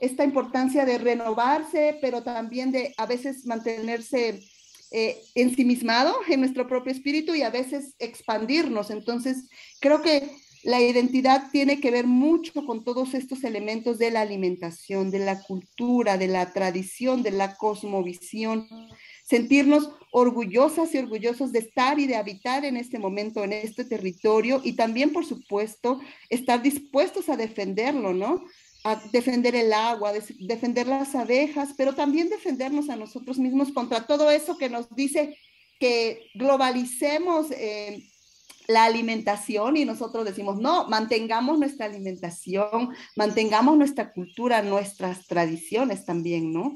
esta 0.00 0.24
importancia 0.24 0.84
de 0.84 0.98
renovarse, 0.98 1.98
pero 2.00 2.22
también 2.22 2.72
de 2.72 2.92
a 2.96 3.06
veces 3.06 3.46
mantenerse 3.46 4.42
eh, 4.90 5.22
ensimismado 5.34 6.14
en 6.28 6.40
nuestro 6.40 6.66
propio 6.66 6.92
espíritu 6.92 7.34
y 7.34 7.42
a 7.42 7.50
veces 7.50 7.94
expandirnos. 7.98 8.90
Entonces, 8.90 9.48
creo 9.80 10.02
que 10.02 10.28
la 10.64 10.80
identidad 10.80 11.50
tiene 11.50 11.80
que 11.80 11.90
ver 11.90 12.06
mucho 12.06 12.66
con 12.66 12.84
todos 12.84 13.14
estos 13.14 13.42
elementos 13.44 13.98
de 13.98 14.10
la 14.10 14.20
alimentación, 14.20 15.10
de 15.10 15.20
la 15.20 15.40
cultura, 15.42 16.18
de 16.18 16.28
la 16.28 16.52
tradición, 16.52 17.22
de 17.22 17.32
la 17.32 17.56
cosmovisión. 17.56 18.68
Sentirnos 19.32 19.88
orgullosas 20.10 20.94
y 20.94 20.98
orgullosos 20.98 21.52
de 21.52 21.60
estar 21.60 21.98
y 21.98 22.06
de 22.06 22.16
habitar 22.16 22.66
en 22.66 22.76
este 22.76 22.98
momento, 22.98 23.42
en 23.42 23.54
este 23.54 23.82
territorio 23.82 24.60
y 24.62 24.74
también, 24.74 25.10
por 25.10 25.24
supuesto, 25.24 26.00
estar 26.28 26.60
dispuestos 26.60 27.30
a 27.30 27.38
defenderlo, 27.38 28.12
¿no? 28.12 28.44
A 28.84 28.96
defender 29.10 29.56
el 29.56 29.72
agua, 29.72 30.12
defender 30.38 30.86
las 30.86 31.14
abejas, 31.14 31.70
pero 31.78 31.94
también 31.94 32.28
defendernos 32.28 32.90
a 32.90 32.96
nosotros 32.96 33.38
mismos 33.38 33.72
contra 33.72 34.06
todo 34.06 34.30
eso 34.30 34.58
que 34.58 34.68
nos 34.68 34.94
dice 34.94 35.34
que 35.80 36.26
globalicemos 36.34 37.50
eh, 37.52 38.06
la 38.68 38.84
alimentación 38.84 39.78
y 39.78 39.86
nosotros 39.86 40.26
decimos, 40.26 40.58
no, 40.58 40.88
mantengamos 40.88 41.58
nuestra 41.58 41.86
alimentación, 41.86 42.90
mantengamos 43.16 43.78
nuestra 43.78 44.12
cultura, 44.12 44.60
nuestras 44.60 45.26
tradiciones 45.26 46.04
también, 46.04 46.52
¿no? 46.52 46.74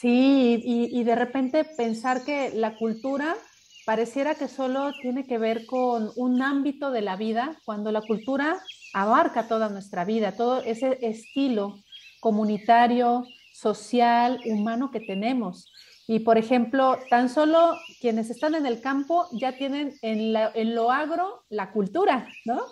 Sí, 0.00 0.62
y, 0.64 1.04
de 1.04 1.14
repente 1.14 1.62
pensar 1.62 2.24
que 2.24 2.52
la 2.54 2.76
cultura 2.76 3.36
pareciera 3.84 4.34
que 4.34 4.48
solo 4.48 4.92
tiene 5.02 5.26
que 5.26 5.36
ver 5.36 5.66
con 5.66 6.10
un 6.16 6.40
ámbito 6.40 6.90
de 6.90 7.02
la 7.02 7.16
vida, 7.16 7.60
cuando 7.66 7.92
la 7.92 8.00
cultura 8.00 8.58
abarca 8.94 9.46
toda 9.46 9.68
nuestra 9.68 10.06
vida, 10.06 10.32
todo 10.32 10.62
ese 10.62 10.96
estilo 11.02 11.76
comunitario, 12.20 13.26
social, 13.52 14.40
humano 14.46 14.90
que 14.90 15.00
tenemos. 15.00 15.70
Y 16.06 16.20
por 16.20 16.38
ejemplo, 16.38 16.96
tan 17.10 17.28
solo 17.28 17.76
quienes 18.00 18.30
están 18.30 18.54
en 18.54 18.64
el 18.64 18.80
campo 18.80 19.28
ya 19.32 19.58
tienen 19.58 19.98
en, 20.00 20.74
lo 20.74 20.90
agro 20.90 21.44
la 21.50 21.72
cultura, 21.72 22.26
¿no? 22.46 22.62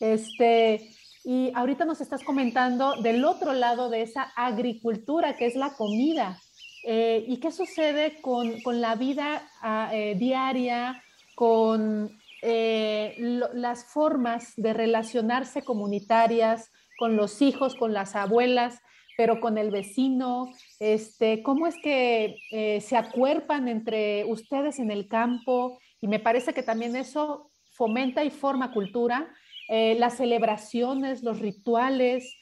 Este, 0.00 0.90
y 1.22 1.52
ahorita 1.54 1.84
nos 1.84 2.00
estás 2.00 2.24
comentando 2.24 3.00
del 3.02 3.24
otro 3.24 3.52
lado 3.52 3.88
de 3.88 4.02
esa 4.02 4.32
agricultura, 4.34 5.36
que 5.36 5.46
es 5.46 5.54
la 5.54 5.74
comida. 5.74 6.40
Eh, 6.88 7.24
¿Y 7.26 7.38
qué 7.38 7.50
sucede 7.50 8.20
con, 8.22 8.62
la 8.80 8.94
vida 8.94 9.42
ah, 9.60 9.90
eh, 9.92 10.14
diaria, 10.14 11.02
con 11.34 12.16
eh, 12.42 13.16
las 13.54 13.86
formas 13.86 14.52
de 14.56 14.72
relacionarse 14.72 15.62
comunitarias, 15.62 16.70
con 16.96 17.16
los 17.16 17.42
hijos, 17.42 17.74
con 17.74 17.92
las 17.92 18.14
abuelas? 18.14 18.80
pero 19.18 19.40
con 19.40 19.56
el 19.56 19.70
vecino, 19.70 20.52
este, 20.78 21.42
cómo 21.42 21.66
es 21.66 21.76
que 21.82 22.36
eh, 22.52 22.82
se 22.82 22.98
acuerpan 22.98 23.66
entre 23.66 24.26
ustedes 24.26 24.78
en 24.78 24.90
el 24.90 25.08
campo 25.08 25.78
y 26.02 26.06
me 26.06 26.20
parece 26.20 26.52
que 26.52 26.62
también 26.62 26.94
eso 26.96 27.50
fomenta 27.72 28.24
y 28.24 28.30
forma 28.30 28.72
cultura, 28.72 29.26
las 29.70 30.18
celebraciones, 30.18 31.22
los 31.22 31.40
rituales, 31.40 32.36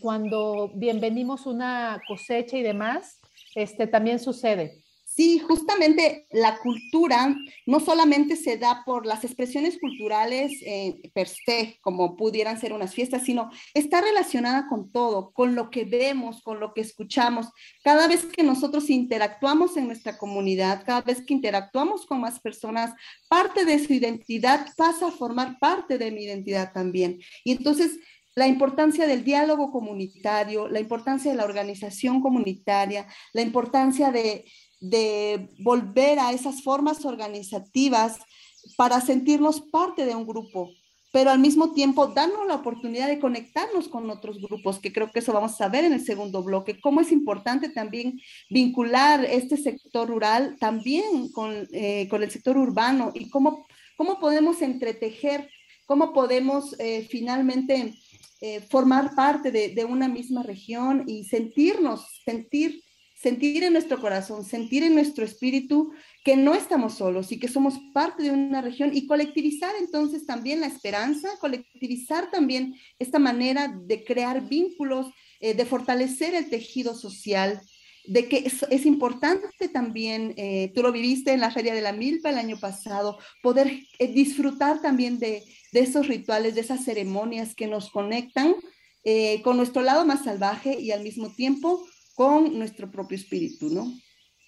cuando 0.00 0.70
bienvenimos 0.76 1.46
una 1.46 2.00
cosecha 2.06 2.56
y 2.56 2.62
demás, 2.62 3.21
este, 3.54 3.86
también 3.86 4.18
sucede. 4.18 4.82
Sí, 5.14 5.40
justamente 5.40 6.26
la 6.30 6.58
cultura 6.58 7.36
no 7.66 7.80
solamente 7.80 8.34
se 8.34 8.56
da 8.56 8.82
por 8.86 9.04
las 9.04 9.24
expresiones 9.24 9.78
culturales 9.78 10.52
eh, 10.64 11.10
per 11.12 11.28
se, 11.28 11.78
como 11.82 12.16
pudieran 12.16 12.58
ser 12.58 12.72
unas 12.72 12.94
fiestas, 12.94 13.24
sino 13.24 13.50
está 13.74 14.00
relacionada 14.00 14.68
con 14.68 14.90
todo, 14.90 15.32
con 15.34 15.54
lo 15.54 15.68
que 15.68 15.84
vemos, 15.84 16.40
con 16.42 16.60
lo 16.60 16.72
que 16.72 16.80
escuchamos. 16.80 17.48
Cada 17.84 18.08
vez 18.08 18.24
que 18.24 18.42
nosotros 18.42 18.88
interactuamos 18.88 19.76
en 19.76 19.86
nuestra 19.86 20.16
comunidad, 20.16 20.82
cada 20.86 21.02
vez 21.02 21.22
que 21.26 21.34
interactuamos 21.34 22.06
con 22.06 22.22
más 22.22 22.40
personas, 22.40 22.94
parte 23.28 23.66
de 23.66 23.84
su 23.84 23.92
identidad 23.92 24.66
pasa 24.78 25.08
a 25.08 25.12
formar 25.12 25.58
parte 25.58 25.98
de 25.98 26.10
mi 26.10 26.24
identidad 26.24 26.72
también. 26.72 27.20
Y 27.44 27.52
entonces 27.52 27.98
la 28.34 28.46
importancia 28.46 29.06
del 29.06 29.24
diálogo 29.24 29.70
comunitario, 29.70 30.68
la 30.68 30.80
importancia 30.80 31.30
de 31.30 31.36
la 31.36 31.44
organización 31.44 32.20
comunitaria, 32.20 33.06
la 33.32 33.42
importancia 33.42 34.10
de 34.10 34.44
de 34.82 35.48
volver 35.60 36.18
a 36.18 36.32
esas 36.32 36.62
formas 36.62 37.04
organizativas 37.04 38.18
para 38.76 39.00
sentirnos 39.00 39.60
parte 39.60 40.04
de 40.04 40.16
un 40.16 40.26
grupo, 40.26 40.70
pero 41.12 41.30
al 41.30 41.38
mismo 41.38 41.72
tiempo 41.72 42.08
darnos 42.08 42.48
la 42.48 42.56
oportunidad 42.56 43.06
de 43.06 43.20
conectarnos 43.20 43.86
con 43.86 44.10
otros 44.10 44.40
grupos, 44.40 44.80
que 44.80 44.92
creo 44.92 45.12
que 45.12 45.20
eso 45.20 45.32
vamos 45.32 45.60
a 45.60 45.68
ver 45.68 45.84
en 45.84 45.92
el 45.92 46.04
segundo 46.04 46.42
bloque, 46.42 46.80
cómo 46.80 47.00
es 47.00 47.12
importante 47.12 47.68
también 47.68 48.18
vincular 48.50 49.24
este 49.24 49.56
sector 49.56 50.08
rural 50.08 50.56
también 50.58 51.30
con, 51.30 51.68
eh, 51.72 52.08
con 52.08 52.24
el 52.24 52.30
sector 52.32 52.58
urbano 52.58 53.12
y 53.14 53.30
cómo, 53.30 53.64
cómo 53.96 54.18
podemos 54.18 54.62
entretejer, 54.62 55.48
cómo 55.86 56.12
podemos 56.12 56.74
eh, 56.80 57.06
finalmente 57.08 57.94
eh, 58.40 58.60
formar 58.60 59.14
parte 59.14 59.50
de, 59.50 59.84
una 59.84 60.08
misma 60.08 60.42
región 60.42 61.04
y 61.06 61.24
sentirnos, 61.24 62.22
sentir 62.24 62.82
sentir 63.22 63.62
en 63.62 63.72
nuestro 63.72 64.00
corazón, 64.00 64.44
sentir 64.44 64.82
en 64.82 64.94
nuestro 64.94 65.24
espíritu 65.24 65.92
que 66.24 66.36
no 66.36 66.54
estamos 66.54 66.94
solos 66.94 67.30
y 67.30 67.38
que 67.38 67.46
somos 67.46 67.78
parte 67.94 68.24
de 68.24 68.32
una 68.32 68.60
región 68.60 68.90
y 68.92 69.06
colectivizar 69.06 69.72
entonces 69.78 70.26
también 70.26 70.58
la 70.58 70.66
esperanza, 70.66 71.28
colectivizar 71.38 72.32
también 72.32 72.74
esta 72.98 73.20
manera 73.20 73.68
de 73.68 74.02
crear 74.02 74.48
vínculos, 74.48 75.06
eh, 75.38 75.54
de 75.54 75.64
fortalecer 75.64 76.34
el 76.34 76.50
tejido 76.50 76.96
social, 76.96 77.60
de 78.04 78.28
que 78.28 78.44
es, 78.70 78.86
importante 78.86 79.68
también, 79.68 80.34
eh, 80.36 80.72
tú 80.74 80.82
lo 80.82 80.92
viviste 80.92 81.32
en 81.32 81.40
la 81.40 81.50
Feria 81.50 81.74
de 81.74 81.80
la 81.80 81.92
Milpa 81.92 82.30
el 82.30 82.38
año 82.38 82.58
pasado, 82.58 83.18
poder 83.42 83.72
eh, 83.98 84.12
disfrutar 84.12 84.82
también 84.82 85.18
de, 85.18 85.44
esos 85.72 86.08
rituales, 86.08 86.54
de 86.54 86.60
esas 86.62 86.84
ceremonias 86.84 87.54
que 87.54 87.66
nos 87.66 87.90
conectan 87.90 88.54
con 89.42 89.56
nuestro 89.56 89.82
lado 89.82 90.06
más 90.06 90.22
salvaje 90.22 90.78
y 90.78 90.92
al 90.92 91.02
mismo 91.02 91.34
tiempo 91.34 91.84
con 92.14 92.56
nuestro 92.56 92.88
propio 92.88 93.16
espíritu, 93.16 93.68
¿no? 93.68 93.92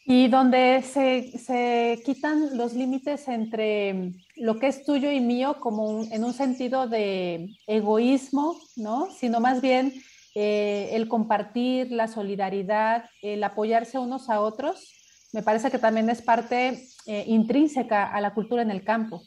Y 0.06 0.28
donde 0.28 0.82
se, 0.82 1.32
se 1.38 2.02
quitan 2.04 2.58
los 2.58 2.74
límites 2.74 3.26
entre 3.26 4.12
lo 4.36 4.58
que 4.58 4.66
es 4.66 4.84
tuyo 4.84 5.10
y 5.10 5.20
mío 5.20 5.56
como 5.60 6.04
en 6.10 6.24
un 6.24 6.34
sentido 6.34 6.86
de 6.86 7.48
egoísmo, 7.66 8.60
¿no? 8.76 9.08
Sino 9.18 9.40
más 9.40 9.62
bien 9.62 9.94
eh, 10.34 10.90
el 10.92 11.08
compartir, 11.08 11.92
la 11.92 12.08
solidaridad, 12.08 13.08
el 13.22 13.42
apoyarse 13.44 13.98
unos 13.98 14.28
a 14.30 14.40
otros, 14.40 14.92
me 15.32 15.42
parece 15.42 15.70
que 15.70 15.78
también 15.78 16.08
es 16.10 16.22
parte 16.22 16.86
eh, 17.06 17.24
intrínseca 17.26 18.04
a 18.12 18.20
la 18.20 18.34
cultura 18.34 18.62
en 18.62 18.70
el 18.70 18.84
campo. 18.84 19.22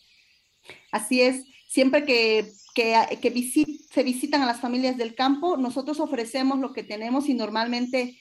Así 0.92 1.22
es, 1.22 1.44
siempre 1.68 2.06
que, 2.06 2.50
que, 2.74 3.20
que 3.22 3.52
se 3.92 4.04
visitan 4.04 4.42
a 4.42 4.46
las 4.46 4.60
familias 4.60 4.98
del 4.98 5.16
campo, 5.16 5.58
nosotros 5.58 6.00
ofrecemos 6.00 6.60
lo 6.60 6.74
que 6.74 6.84
tenemos 6.84 7.28
y 7.30 7.34
normalmente 7.34 8.18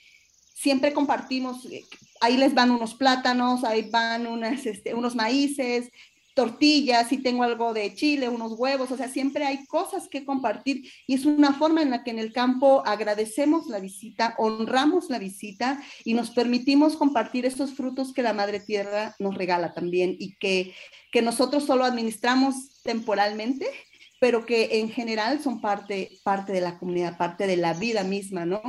siempre 0.54 0.92
compartimos, 0.92 1.66
eh, 1.66 1.84
ahí 2.20 2.36
les 2.36 2.54
van 2.54 2.70
unos 2.70 2.94
plátanos, 2.94 3.62
ahí 3.62 3.88
van 3.90 4.26
unas, 4.26 4.66
este, 4.66 4.94
unos 4.94 5.14
maíces, 5.14 5.90
tortillas, 6.36 7.08
si 7.08 7.16
tengo 7.16 7.44
algo 7.44 7.72
de 7.72 7.94
chile, 7.94 8.28
unos 8.28 8.52
huevos, 8.52 8.90
o 8.90 8.96
sea, 8.98 9.08
siempre 9.08 9.46
hay 9.46 9.64
cosas 9.64 10.06
que 10.06 10.26
compartir 10.26 10.86
y 11.06 11.14
es 11.14 11.24
una 11.24 11.54
forma 11.54 11.80
en 11.80 11.88
la 11.90 12.04
que 12.04 12.10
en 12.10 12.18
el 12.18 12.30
campo 12.30 12.82
agradecemos 12.84 13.68
la 13.68 13.80
visita, 13.80 14.34
honramos 14.36 15.08
la 15.08 15.18
visita 15.18 15.82
y 16.04 16.12
nos 16.12 16.30
permitimos 16.30 16.96
compartir 16.96 17.46
estos 17.46 17.72
frutos 17.72 18.12
que 18.12 18.22
la 18.22 18.34
Madre 18.34 18.60
Tierra 18.60 19.16
nos 19.18 19.34
regala 19.34 19.72
también 19.72 20.14
y 20.18 20.36
que, 20.36 20.74
que 21.10 21.22
nosotros 21.22 21.64
solo 21.64 21.84
administramos 21.86 22.82
temporalmente, 22.82 23.66
pero 24.20 24.44
que 24.44 24.80
en 24.80 24.90
general 24.90 25.42
son 25.42 25.62
parte, 25.62 26.20
parte 26.22 26.52
de 26.52 26.60
la 26.60 26.78
comunidad, 26.78 27.16
parte 27.16 27.46
de 27.46 27.56
la 27.56 27.72
vida 27.72 28.04
misma, 28.04 28.44
¿no? 28.44 28.60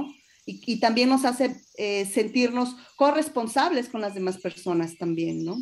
y, 0.45 0.79
también 0.79 1.09
nos 1.09 1.25
hace 1.25 1.53
eh, 1.75 2.05
sentirnos 2.05 2.77
corresponsables 2.95 3.89
con 3.89 3.99
las 3.99 4.13
demás 4.13 4.37
personas 4.37 4.97
también, 4.97 5.43
¿no? 5.43 5.57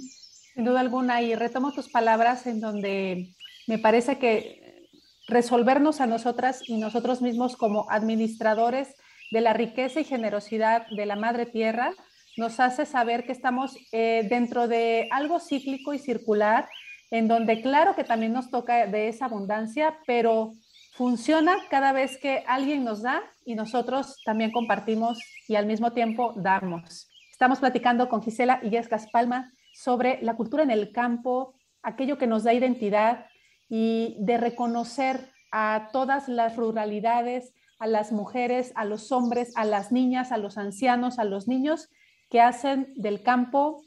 Sin 0.55 0.63
duda 0.63 0.79
alguna, 0.79 1.21
y 1.21 1.35
retomo 1.35 1.73
tus 1.73 1.89
palabras 1.89 2.47
en 2.47 2.61
donde 2.61 3.35
me 3.67 3.77
parece 3.77 4.17
que 4.17 4.87
resolvernos 5.27 5.99
a 5.99 6.07
nosotras 6.07 6.61
y 6.65 6.77
nosotros 6.77 7.21
mismos 7.21 7.57
como 7.57 7.91
administradores 7.91 8.95
de 9.31 9.41
la 9.41 9.51
riqueza 9.51 9.99
y 9.99 10.05
generosidad 10.05 10.87
de 10.91 11.05
la 11.05 11.17
Madre 11.17 11.45
Tierra 11.45 11.91
nos 12.37 12.61
hace 12.61 12.85
saber 12.85 13.25
que 13.25 13.33
estamos 13.33 13.75
eh, 13.91 14.25
dentro 14.29 14.69
de 14.69 15.09
algo 15.11 15.41
cíclico 15.41 15.93
y 15.93 15.99
circular, 15.99 16.69
en 17.11 17.27
donde 17.27 17.61
claro 17.61 17.93
que 17.93 18.05
también 18.05 18.31
nos 18.31 18.49
toca 18.49 18.87
de 18.87 19.09
esa 19.09 19.25
abundancia, 19.25 19.97
pero 20.07 20.53
funciona 20.93 21.57
cada 21.69 21.91
vez 21.91 22.17
que 22.17 22.45
alguien 22.47 22.85
nos 22.85 23.01
da 23.01 23.21
y 23.45 23.55
nosotros 23.55 24.21
también 24.23 24.53
compartimos 24.53 25.19
y 25.49 25.55
al 25.55 25.65
mismo 25.65 25.91
tiempo 25.91 26.33
damos. 26.37 27.09
Estamos 27.29 27.59
platicando 27.59 28.07
con 28.07 28.21
Gisela 28.23 28.61
Illescas 28.63 29.07
Palma 29.11 29.51
sobre 29.75 30.19
la 30.21 30.35
cultura 30.35 30.63
en 30.63 30.71
el 30.71 30.91
campo, 30.91 31.53
aquello 31.83 32.17
que 32.17 32.27
nos 32.27 32.43
da 32.43 32.53
identidad 32.53 33.27
y 33.67 34.15
de 34.19 34.37
reconocer 34.37 35.29
a 35.51 35.89
todas 35.91 36.27
las 36.29 36.55
ruralidades, 36.55 37.53
a 37.77 37.87
las 37.87 38.11
mujeres, 38.11 38.71
a 38.75 38.85
los 38.85 39.11
hombres, 39.11 39.51
a 39.55 39.65
las 39.65 39.91
niñas, 39.91 40.31
a 40.31 40.37
los 40.37 40.57
ancianos, 40.57 41.19
a 41.19 41.25
los 41.25 41.47
niños 41.47 41.89
que 42.29 42.41
hacen 42.41 42.93
del 42.95 43.21
campo 43.21 43.83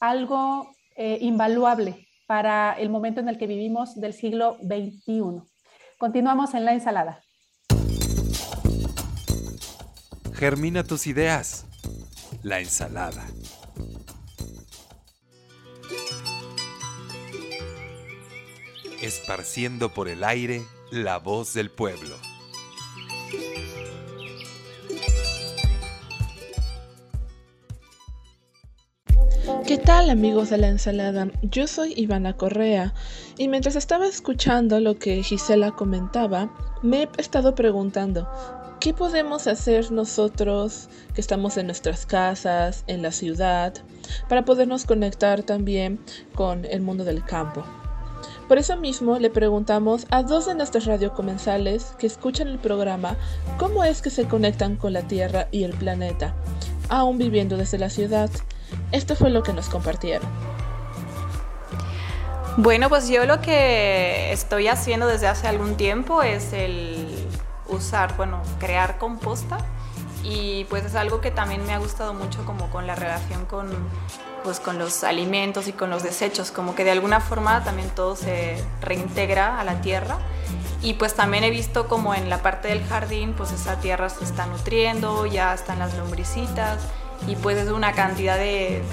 algo 0.00 0.70
eh, 0.96 1.18
invaluable 1.20 2.06
para 2.26 2.72
el 2.74 2.88
momento 2.88 3.20
en 3.20 3.28
el 3.28 3.36
que 3.36 3.46
vivimos 3.46 3.96
del 3.96 4.12
siglo 4.12 4.56
XXI. 4.62 5.42
Continuamos 5.98 6.54
en 6.54 6.64
la 6.64 6.72
ensalada. 6.72 7.22
Germina 10.34 10.84
tus 10.84 11.06
ideas. 11.06 11.66
La 12.42 12.60
ensalada. 12.60 13.24
Esparciendo 19.06 19.94
por 19.94 20.08
el 20.08 20.24
aire 20.24 20.64
la 20.90 21.20
voz 21.20 21.54
del 21.54 21.70
pueblo. 21.70 22.16
¿Qué 29.64 29.78
tal 29.78 30.10
amigos 30.10 30.50
de 30.50 30.58
la 30.58 30.66
ensalada? 30.66 31.28
Yo 31.42 31.68
soy 31.68 31.94
Ivana 31.96 32.36
Correa 32.36 32.94
y 33.38 33.46
mientras 33.46 33.76
estaba 33.76 34.08
escuchando 34.08 34.80
lo 34.80 34.98
que 34.98 35.22
Gisela 35.22 35.70
comentaba, 35.70 36.52
me 36.82 37.04
he 37.04 37.08
estado 37.18 37.54
preguntando, 37.54 38.28
¿qué 38.80 38.92
podemos 38.92 39.46
hacer 39.46 39.92
nosotros 39.92 40.88
que 41.14 41.20
estamos 41.20 41.56
en 41.58 41.66
nuestras 41.66 42.06
casas, 42.06 42.82
en 42.88 43.02
la 43.02 43.12
ciudad, 43.12 43.72
para 44.28 44.44
podernos 44.44 44.84
conectar 44.84 45.44
también 45.44 46.00
con 46.34 46.64
el 46.64 46.80
mundo 46.80 47.04
del 47.04 47.24
campo? 47.24 47.64
Por 48.48 48.58
eso 48.58 48.76
mismo 48.76 49.18
le 49.18 49.28
preguntamos 49.28 50.06
a 50.10 50.22
dos 50.22 50.46
de 50.46 50.54
nuestros 50.54 50.86
radiocomensales 50.86 51.94
que 51.98 52.06
escuchan 52.06 52.46
el 52.46 52.58
programa 52.58 53.16
cómo 53.58 53.82
es 53.82 54.02
que 54.02 54.10
se 54.10 54.28
conectan 54.28 54.76
con 54.76 54.92
la 54.92 55.02
Tierra 55.02 55.48
y 55.50 55.64
el 55.64 55.72
planeta, 55.72 56.34
aún 56.88 57.18
viviendo 57.18 57.56
desde 57.56 57.78
la 57.78 57.90
ciudad. 57.90 58.30
Esto 58.92 59.16
fue 59.16 59.30
lo 59.30 59.42
que 59.42 59.52
nos 59.52 59.68
compartieron. 59.68 60.28
Bueno, 62.56 62.88
pues 62.88 63.08
yo 63.08 63.26
lo 63.26 63.40
que 63.40 64.32
estoy 64.32 64.68
haciendo 64.68 65.06
desde 65.06 65.26
hace 65.26 65.48
algún 65.48 65.76
tiempo 65.76 66.22
es 66.22 66.52
el 66.52 67.06
usar, 67.68 68.16
bueno, 68.16 68.40
crear 68.60 68.96
composta 68.98 69.58
y 70.22 70.64
pues 70.64 70.84
es 70.84 70.94
algo 70.94 71.20
que 71.20 71.30
también 71.30 71.66
me 71.66 71.74
ha 71.74 71.78
gustado 71.78 72.14
mucho 72.14 72.44
como 72.46 72.70
con 72.70 72.86
la 72.86 72.94
relación 72.94 73.44
con, 73.44 73.68
pues, 74.46 74.60
con 74.60 74.78
los 74.78 75.02
alimentos 75.02 75.66
y 75.66 75.72
con 75.72 75.90
los 75.90 76.04
desechos, 76.04 76.52
como 76.52 76.76
que 76.76 76.84
de 76.84 76.92
alguna 76.92 77.18
forma 77.18 77.64
también 77.64 77.90
todo 77.90 78.14
se 78.14 78.62
reintegra 78.80 79.58
a 79.58 79.64
la 79.64 79.80
tierra 79.80 80.18
y 80.82 80.94
pues 80.94 81.14
también 81.14 81.42
he 81.42 81.50
visto 81.50 81.88
como 81.88 82.14
en 82.14 82.30
la 82.30 82.42
parte 82.42 82.68
del 82.68 82.84
jardín 82.84 83.34
pues 83.36 83.50
esa 83.50 83.80
tierra 83.80 84.08
se 84.08 84.22
está 84.22 84.46
nutriendo, 84.46 85.26
ya 85.26 85.52
están 85.52 85.80
las 85.80 85.96
lombricitas 85.96 86.78
y 87.26 87.34
pues 87.34 87.58
es 87.58 87.70
una 87.70 87.90
cantidad 87.92 88.38
de... 88.38 88.84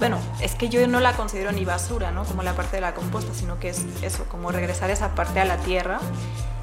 Bueno, 0.00 0.18
es 0.40 0.56
que 0.56 0.68
yo 0.68 0.84
no 0.88 0.98
la 0.98 1.12
considero 1.12 1.52
ni 1.52 1.64
basura, 1.64 2.10
¿no? 2.10 2.24
Como 2.24 2.42
la 2.42 2.54
parte 2.54 2.78
de 2.78 2.80
la 2.80 2.94
composta, 2.94 3.32
sino 3.32 3.60
que 3.60 3.68
es 3.68 3.86
eso, 4.02 4.24
como 4.24 4.50
regresar 4.50 4.90
esa 4.90 5.14
parte 5.14 5.38
a 5.38 5.44
la 5.44 5.58
tierra. 5.58 6.00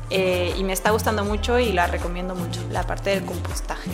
Eh, 0.10 0.54
y 0.58 0.66
me 0.66 0.74
está 0.74 0.92
gustando 0.92 1.24
mucho 1.24 1.60
y 1.60 1.72
la 1.72 1.88
recomiendo 1.88 2.36
mucho, 2.36 2.60
la 2.70 2.86
parte 2.86 3.12
del 3.12 3.24
compostaje. 3.24 3.90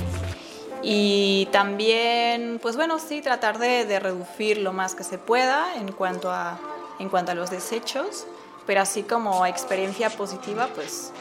Y 0.81 1.47
también, 1.51 2.59
pues 2.61 2.75
bueno, 2.75 2.99
sí, 2.99 3.21
tratar 3.21 3.59
de, 3.59 3.99
reducir 3.99 4.57
lo 4.57 4.73
más 4.73 4.95
que 4.95 5.03
se 5.03 5.17
pueda 5.17 5.75
en 5.75 5.91
cuanto, 5.91 6.31
a, 6.31 6.57
en 6.99 7.09
cuanto 7.09 7.31
a 7.31 7.35
los 7.35 7.49
desechos, 7.49 8.25
pero 8.65 8.81
así 8.81 9.03
como 9.03 9.45
experiencia 9.45 10.09
positiva, 10.09 10.69
pues 10.73 11.11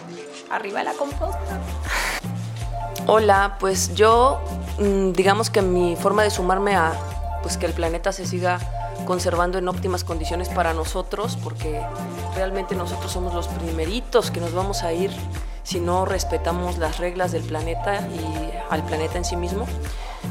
arriba 0.51 0.83
la 0.85 0.92
composta. 0.92 1.61
Hola, 3.07 3.57
pues 3.59 3.94
yo 3.94 4.40
mm, 4.79 5.12
digamos 5.12 5.51
que 5.51 5.62
mi 5.62 5.97
forma 5.97 6.23
de 6.23 6.31
sumarme 6.31 6.77
a 6.77 6.92
pues 7.42 7.57
que 7.57 7.66
el 7.66 7.73
planeta 7.73 8.12
se 8.12 8.27
siga 8.27 8.59
conservando 9.07 9.59
en 9.59 9.68
óptimas 9.68 10.05
condiciones 10.05 10.49
para 10.49 10.75
nosotros, 10.75 11.38
porque 11.42 11.81
realmente 12.35 12.75
nosotros 12.75 13.11
somos 13.11 13.33
los 13.35 13.49
primeritos 13.49 14.31
que 14.31 14.40
nos 14.40 14.53
vamos 14.53 14.83
a 14.83 14.92
ir 14.92 15.11
si 15.68 15.81
no 15.81 16.07
respetamos 16.07 16.78
las 16.78 16.96
reglas 16.96 17.31
del 17.31 17.42
planeta 17.42 18.00
y 18.00 18.52
al 18.70 18.83
planeta 18.87 19.18
en 19.18 19.24
sí 19.26 19.37
mismo. 19.37 19.66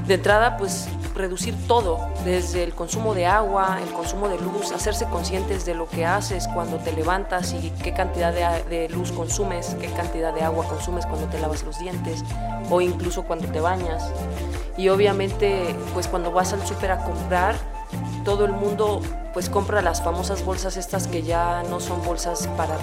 de 0.07 0.15
entrada, 0.15 0.57
pues 0.57 0.87
reducir 1.13 1.55
todo, 1.67 1.99
desde 2.25 2.63
el 2.63 2.73
consumo 2.73 3.13
de 3.13 3.27
agua, 3.27 3.77
el 3.81 3.89
consumo 3.93 4.29
de 4.29 4.39
luz, 4.39 4.71
hacerse 4.71 5.05
conscientes 5.05 5.63
de 5.63 5.75
lo 5.75 5.87
que 5.87 6.05
haces 6.05 6.47
cuando 6.47 6.77
te 6.77 6.91
levantas 6.91 7.53
y 7.53 7.69
qué 7.83 7.93
cantidad 7.93 8.33
de, 8.33 8.89
luz 8.89 9.11
consumes, 9.11 9.75
qué 9.79 9.87
cantidad 9.91 10.33
de 10.33 10.41
agua 10.41 10.65
consumes 10.67 11.05
cuando 11.05 11.27
te 11.27 11.39
lavas 11.39 11.63
los 11.63 11.77
dientes 11.77 12.23
o 12.71 12.81
incluso 12.81 13.23
cuando 13.23 13.47
te 13.47 13.59
bañas. 13.59 14.11
Y 14.75 14.89
obviamente, 14.89 15.75
pues 15.93 16.07
cuando 16.07 16.31
vas 16.31 16.51
al 16.53 16.65
súper 16.65 16.91
a 16.91 17.03
comprar, 17.03 17.55
todo 18.27 18.43
el 18.43 18.51
mundo 18.51 18.99
pues 19.31 19.49
compra 19.49 19.81
las 19.81 20.03
famosas 20.03 20.43
bolsas 20.43 20.75
estas 20.75 21.07
que 21.07 21.23
ya 21.23 21.63
no 21.63 21.79
son 21.79 22.03
bolsas 22.03 22.49
para 22.57 22.77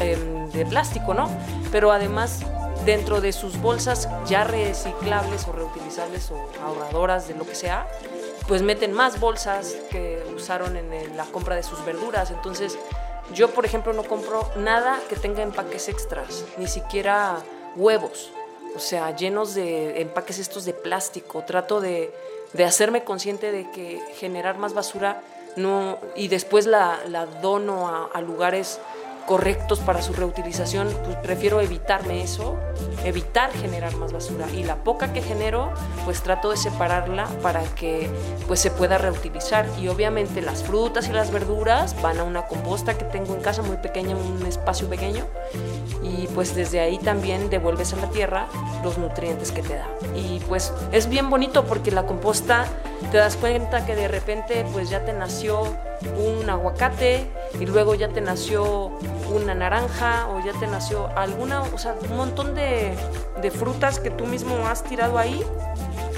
em, 0.00 0.50
de 0.50 0.64
plástico, 0.64 1.12
¿no? 1.12 1.28
Pero 1.70 1.92
además 1.92 2.40
dentro 2.86 3.20
de 3.20 3.34
sus 3.34 3.60
bolsas 3.60 4.08
ya 4.26 4.44
reciclables 4.44 5.46
o 5.46 5.52
reutilizables 5.52 6.30
o 6.30 6.36
ahorradoras 6.64 7.28
de 7.28 7.34
lo 7.34 7.44
que 7.44 7.54
sea, 7.54 7.86
pues 8.46 8.62
meten 8.62 8.94
más 8.94 9.20
bolsas 9.20 9.76
que 9.90 10.24
usaron 10.34 10.74
en 10.78 11.14
la 11.18 11.26
compra 11.26 11.54
de 11.54 11.62
sus 11.62 11.84
verduras. 11.84 12.30
Entonces, 12.30 12.78
yo, 13.34 13.50
por 13.50 13.66
ejemplo, 13.66 13.92
no 13.92 14.04
compro 14.04 14.50
nada 14.56 15.00
que 15.10 15.16
tenga 15.16 15.42
empaques 15.42 15.90
extras, 15.90 16.46
ni 16.56 16.66
siquiera 16.66 17.36
huevos, 17.76 18.30
o 18.74 18.78
sea, 18.78 19.14
llenos 19.14 19.54
de 19.54 20.00
empaques 20.00 20.38
estos 20.38 20.64
de 20.64 20.72
plástico. 20.72 21.44
Trato 21.44 21.82
de, 22.52 22.64
hacerme 22.64 23.04
consciente 23.04 23.52
de 23.52 23.70
que 23.70 24.00
generar 24.16 24.58
más 24.58 24.74
basura 24.74 25.20
no, 25.56 25.98
y 26.14 26.28
después 26.28 26.66
la, 26.66 26.98
dono 27.42 28.08
a 28.12 28.20
lugares 28.20 28.80
correctos 29.28 29.80
para 29.80 30.00
su 30.00 30.14
reutilización, 30.14 30.88
pues 31.04 31.16
prefiero 31.16 31.60
evitarme 31.60 32.22
eso, 32.22 32.56
evitar 33.04 33.52
generar 33.52 33.94
más 33.96 34.10
basura. 34.10 34.46
Y 34.54 34.64
la 34.64 34.76
poca 34.76 35.12
que 35.12 35.20
genero, 35.20 35.70
pues 36.06 36.22
trato 36.22 36.50
de 36.50 36.56
separarla 36.56 37.26
para 37.42 37.62
que 37.74 38.08
pues 38.46 38.58
se 38.58 38.70
pueda 38.70 38.96
reutilizar. 38.96 39.66
Y 39.78 39.88
obviamente 39.88 40.40
las 40.40 40.62
frutas 40.62 41.08
y 41.08 41.12
las 41.12 41.30
verduras 41.30 42.00
van 42.00 42.18
a 42.18 42.24
una 42.24 42.46
composta 42.46 42.96
que 42.96 43.04
tengo 43.04 43.34
en 43.34 43.42
casa 43.42 43.60
muy 43.60 43.76
pequeña, 43.76 44.16
un 44.16 44.46
espacio 44.46 44.88
pequeño. 44.88 45.26
Y 46.02 46.26
pues 46.28 46.54
desde 46.54 46.80
ahí 46.80 46.96
también 46.98 47.50
devuelves 47.50 47.92
a 47.92 47.96
la 47.96 48.08
tierra 48.08 48.46
los 48.82 48.96
nutrientes 48.96 49.52
que 49.52 49.60
te 49.60 49.74
da. 49.74 49.88
Y 50.16 50.40
pues 50.48 50.72
es 50.90 51.06
bien 51.06 51.28
bonito 51.28 51.66
porque 51.66 51.90
la 51.90 52.06
composta 52.06 52.64
te 53.12 53.18
das 53.18 53.36
cuenta 53.36 53.84
que 53.84 53.94
de 53.94 54.08
repente 54.08 54.64
pues 54.72 54.88
ya 54.88 55.04
te 55.04 55.12
nació 55.12 55.64
un 56.16 56.48
aguacate 56.48 57.26
y 57.58 57.66
luego 57.66 57.94
ya 57.94 58.08
te 58.08 58.20
nació 58.20 58.92
una 59.32 59.54
naranja 59.54 60.28
o 60.28 60.44
ya 60.44 60.52
te 60.58 60.66
nació 60.66 61.08
alguna, 61.16 61.62
o 61.62 61.78
sea, 61.78 61.94
un 62.08 62.16
montón 62.16 62.54
de, 62.54 62.94
de 63.40 63.50
frutas 63.50 63.98
que 63.98 64.10
tú 64.10 64.26
mismo 64.26 64.66
has 64.66 64.84
tirado 64.84 65.18
ahí 65.18 65.44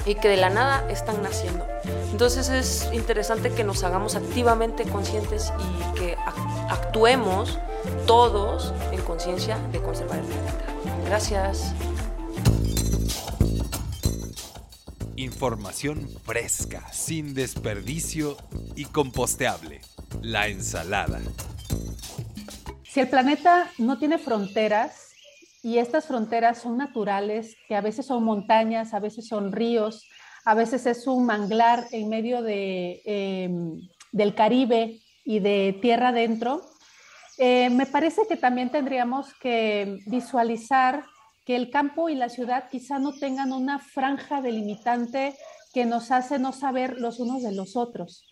y 0.05 0.15
que 0.15 0.29
de 0.29 0.37
la 0.37 0.49
nada 0.49 0.83
están 0.89 1.21
naciendo. 1.21 1.65
Entonces 2.11 2.49
es 2.49 2.89
interesante 2.93 3.51
que 3.51 3.63
nos 3.63 3.83
hagamos 3.83 4.15
activamente 4.15 4.83
conscientes 4.85 5.51
y 5.59 5.99
que 5.99 6.17
actuemos 6.69 7.59
todos 8.05 8.73
en 8.91 9.01
conciencia 9.01 9.57
de 9.71 9.81
conservar 9.81 10.19
el 10.19 10.25
planeta. 10.25 10.65
Gracias. 11.05 11.73
Información 15.21 16.09
fresca, 16.25 16.91
sin 16.91 17.35
desperdicio 17.35 18.37
y 18.75 18.85
composteable. 18.85 19.81
La 20.23 20.47
ensalada. 20.47 21.19
Si 22.81 23.01
el 23.01 23.07
planeta 23.07 23.69
no 23.77 23.99
tiene 23.99 24.17
fronteras 24.17 25.11
y 25.61 25.77
estas 25.77 26.07
fronteras 26.07 26.57
son 26.63 26.75
naturales, 26.75 27.55
que 27.67 27.75
a 27.75 27.81
veces 27.81 28.07
son 28.07 28.23
montañas, 28.23 28.95
a 28.95 28.99
veces 28.99 29.27
son 29.27 29.51
ríos, 29.51 30.09
a 30.43 30.55
veces 30.55 30.87
es 30.87 31.05
un 31.05 31.27
manglar 31.27 31.85
en 31.91 32.09
medio 32.09 32.41
de, 32.41 33.03
em, 33.05 33.79
del 34.11 34.33
Caribe 34.33 35.01
y 35.23 35.37
de 35.37 35.77
tierra 35.83 36.07
adentro, 36.07 36.63
eh, 37.37 37.69
me 37.69 37.85
parece 37.85 38.23
que 38.27 38.37
también 38.37 38.71
tendríamos 38.71 39.35
que 39.35 39.99
visualizar 40.07 41.03
el 41.53 41.69
campo 41.69 42.09
y 42.09 42.15
la 42.15 42.29
ciudad 42.29 42.69
quizá 42.69 42.99
no 42.99 43.13
tengan 43.13 43.51
una 43.51 43.79
franja 43.79 44.41
delimitante 44.41 45.35
que 45.73 45.85
nos 45.85 46.11
hace 46.11 46.39
no 46.39 46.51
saber 46.51 46.97
los 46.99 47.19
unos 47.19 47.43
de 47.43 47.51
los 47.51 47.75
otros. 47.75 48.27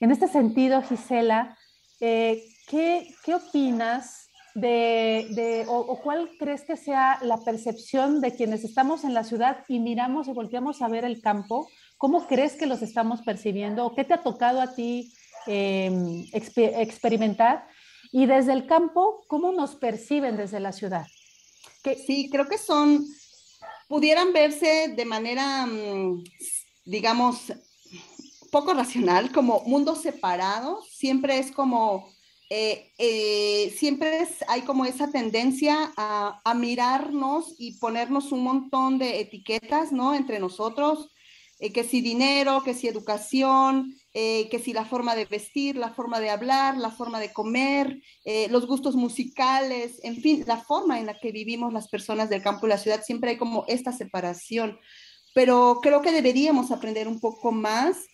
En 0.00 0.10
este 0.10 0.28
sentido, 0.28 0.82
Gisela, 0.82 1.56
eh, 2.00 2.44
¿qué, 2.68 3.08
opinas 3.34 4.28
de, 4.54 5.64
o, 5.68 6.00
cuál 6.02 6.30
crees 6.38 6.62
que 6.62 6.76
sea 6.76 7.18
la 7.22 7.38
percepción 7.38 8.20
de 8.20 8.34
quienes 8.34 8.64
estamos 8.64 9.04
en 9.04 9.14
la 9.14 9.24
ciudad 9.24 9.64
y 9.68 9.80
miramos 9.80 10.28
y 10.28 10.32
volteamos 10.32 10.82
a 10.82 10.88
ver 10.88 11.04
el 11.04 11.20
campo? 11.20 11.68
¿Cómo 11.96 12.26
crees 12.26 12.54
que 12.54 12.66
los 12.66 12.82
estamos 12.82 13.22
percibiendo? 13.22 13.86
¿O 13.86 13.94
qué 13.94 14.04
te 14.04 14.14
ha 14.14 14.22
tocado 14.22 14.60
a 14.60 14.74
ti 14.74 15.12
em, 15.46 16.24
experimentar? 16.32 17.66
Y 18.12 18.26
desde 18.26 18.52
el 18.52 18.66
campo, 18.66 19.24
¿cómo 19.28 19.52
nos 19.52 19.74
perciben 19.74 20.36
desde 20.36 20.60
la 20.60 20.72
ciudad? 20.72 21.06
Sí, 22.06 22.28
creo 22.30 22.48
que 22.48 22.58
son, 22.58 23.06
pudieran 23.88 24.32
verse 24.32 24.92
de 24.96 25.04
manera, 25.04 25.66
mm, 25.66 26.24
digamos, 26.84 27.52
poco 28.50 28.72
racional, 28.72 29.32
como 29.32 29.62
mundos 29.66 30.02
separados, 30.02 30.88
siempre 30.88 31.38
es 31.38 31.50
como, 31.50 32.08
eh, 32.50 32.92
eh, 32.98 33.74
siempre 33.76 34.22
es, 34.22 34.44
hay 34.48 34.62
como 34.62 34.84
esa 34.84 35.10
tendencia 35.10 35.92
a, 35.96 36.40
a, 36.44 36.54
mirarnos 36.54 37.54
y 37.58 37.78
ponernos 37.78 38.30
un 38.32 38.44
montón 38.44 38.98
de 38.98 39.20
etiquetas, 39.20 39.90
¿no? 39.90 40.14
Entre 40.14 40.38
nosotros, 40.38 41.10
eh, 41.58 41.72
que 41.72 41.84
si 41.84 42.00
dinero, 42.00 42.62
que 42.64 42.74
si 42.74 42.86
educación, 42.86 43.96
eh, 44.16 44.48
que 44.48 44.60
si 44.60 44.72
la 44.72 44.84
forma 44.84 45.16
de 45.16 45.24
vestir, 45.24 45.74
la 45.74 45.92
forma 45.92 46.20
de 46.20 46.30
hablar, 46.30 46.76
la 46.76 46.92
forma 46.92 47.18
de 47.18 47.32
comer, 47.32 48.00
eh, 48.24 48.46
los 48.48 48.64
gustos 48.68 48.94
musicales, 48.94 49.98
en 50.04 50.22
fin, 50.22 50.44
la 50.46 50.58
forma 50.58 51.00
en 51.00 51.06
la 51.06 51.18
que 51.18 51.32
vivimos 51.32 51.72
las 51.72 51.88
personas 51.88 52.30
del 52.30 52.40
campo 52.40 52.66
y 52.66 52.68
la 52.68 52.78
ciudad, 52.78 53.02
siempre 53.02 53.30
hay 53.30 53.36
como 53.38 53.64
esta 53.66 53.90
separación. 53.90 54.78
Pero 55.34 55.80
creo 55.82 56.00
que 56.00 56.12
deberíamos 56.12 56.70
aprender 56.70 57.08
un 57.08 57.18
poco 57.18 57.50
más 57.50 58.06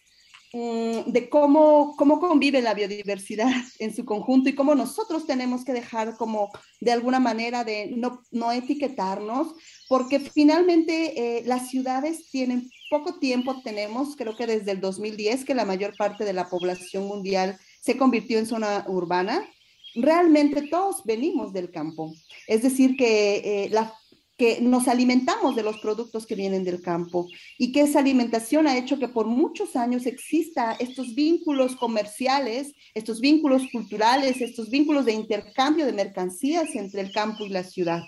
mm, 0.54 1.12
de 1.12 1.28
cómo, 1.28 1.94
cómo 1.98 2.18
convive 2.18 2.62
la 2.62 2.72
biodiversidad 2.72 3.52
en 3.78 3.94
su 3.94 4.06
conjunto 4.06 4.48
y 4.48 4.54
cómo 4.54 4.74
nosotros 4.74 5.26
tenemos 5.26 5.66
que 5.66 5.74
dejar 5.74 6.16
como 6.16 6.50
de 6.80 6.92
alguna 6.92 7.20
manera 7.20 7.62
de 7.62 7.92
no, 7.94 8.22
no 8.30 8.52
etiquetarnos, 8.52 9.48
porque 9.86 10.18
finalmente 10.18 11.42
las 11.44 11.68
ciudades 11.68 12.30
tienen 12.30 12.70
poco 12.90 13.18
tiempo 13.20 13.62
tenemos, 13.62 14.16
creo 14.16 14.36
que 14.36 14.46
desde 14.46 14.72
el 14.72 14.80
2010, 14.80 15.44
que 15.44 15.54
la 15.54 15.64
mayor 15.64 15.96
parte 15.96 16.24
de 16.24 16.32
la 16.32 16.50
población 16.50 17.06
mundial 17.06 17.56
se 17.80 17.96
convirtió 17.96 18.38
en 18.38 18.46
zona 18.46 18.84
urbana. 18.88 19.48
Realmente 19.94 20.62
todos 20.62 21.04
venimos 21.04 21.52
del 21.52 21.70
campo. 21.70 22.12
Es 22.46 22.62
decir, 22.62 22.96
que, 22.96 23.36
eh, 23.36 23.68
la, 23.70 23.94
que 24.36 24.60
nos 24.60 24.88
alimentamos 24.88 25.54
de 25.54 25.62
los 25.62 25.78
productos 25.78 26.26
que 26.26 26.34
vienen 26.34 26.64
del 26.64 26.82
campo 26.82 27.28
y 27.58 27.72
que 27.72 27.82
esa 27.82 28.00
alimentación 28.00 28.66
ha 28.66 28.76
hecho 28.76 28.98
que 28.98 29.06
por 29.08 29.26
muchos 29.26 29.76
años 29.76 30.06
exista 30.06 30.76
estos 30.80 31.14
vínculos 31.14 31.76
comerciales, 31.76 32.72
estos 32.94 33.20
vínculos 33.20 33.62
culturales, 33.70 34.40
estos 34.40 34.68
vínculos 34.68 35.04
de 35.04 35.12
intercambio 35.12 35.86
de 35.86 35.92
mercancías 35.92 36.74
entre 36.74 37.02
el 37.02 37.12
campo 37.12 37.44
y 37.44 37.50
la 37.50 37.62
ciudad. 37.62 38.02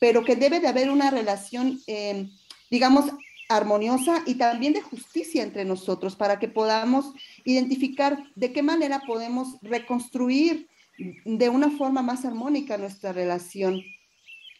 Pero 0.00 0.24
que 0.24 0.34
debe 0.34 0.58
de 0.58 0.68
haber 0.68 0.90
una 0.90 1.10
relación, 1.10 1.78
eh, 1.86 2.26
digamos, 2.70 3.04
armoniosa 3.50 4.22
y 4.26 4.36
también 4.36 4.72
de 4.72 4.80
justicia 4.80 5.42
entre 5.42 5.64
nosotros 5.64 6.16
para 6.16 6.38
que 6.38 6.48
podamos 6.48 7.12
identificar 7.44 8.22
de 8.36 8.52
qué 8.52 8.62
manera 8.62 9.02
podemos 9.06 9.58
reconstruir 9.60 10.68
de 11.24 11.48
una 11.48 11.70
forma 11.70 12.00
más 12.02 12.24
armónica 12.24 12.78
nuestra 12.78 13.12
relación. 13.12 13.82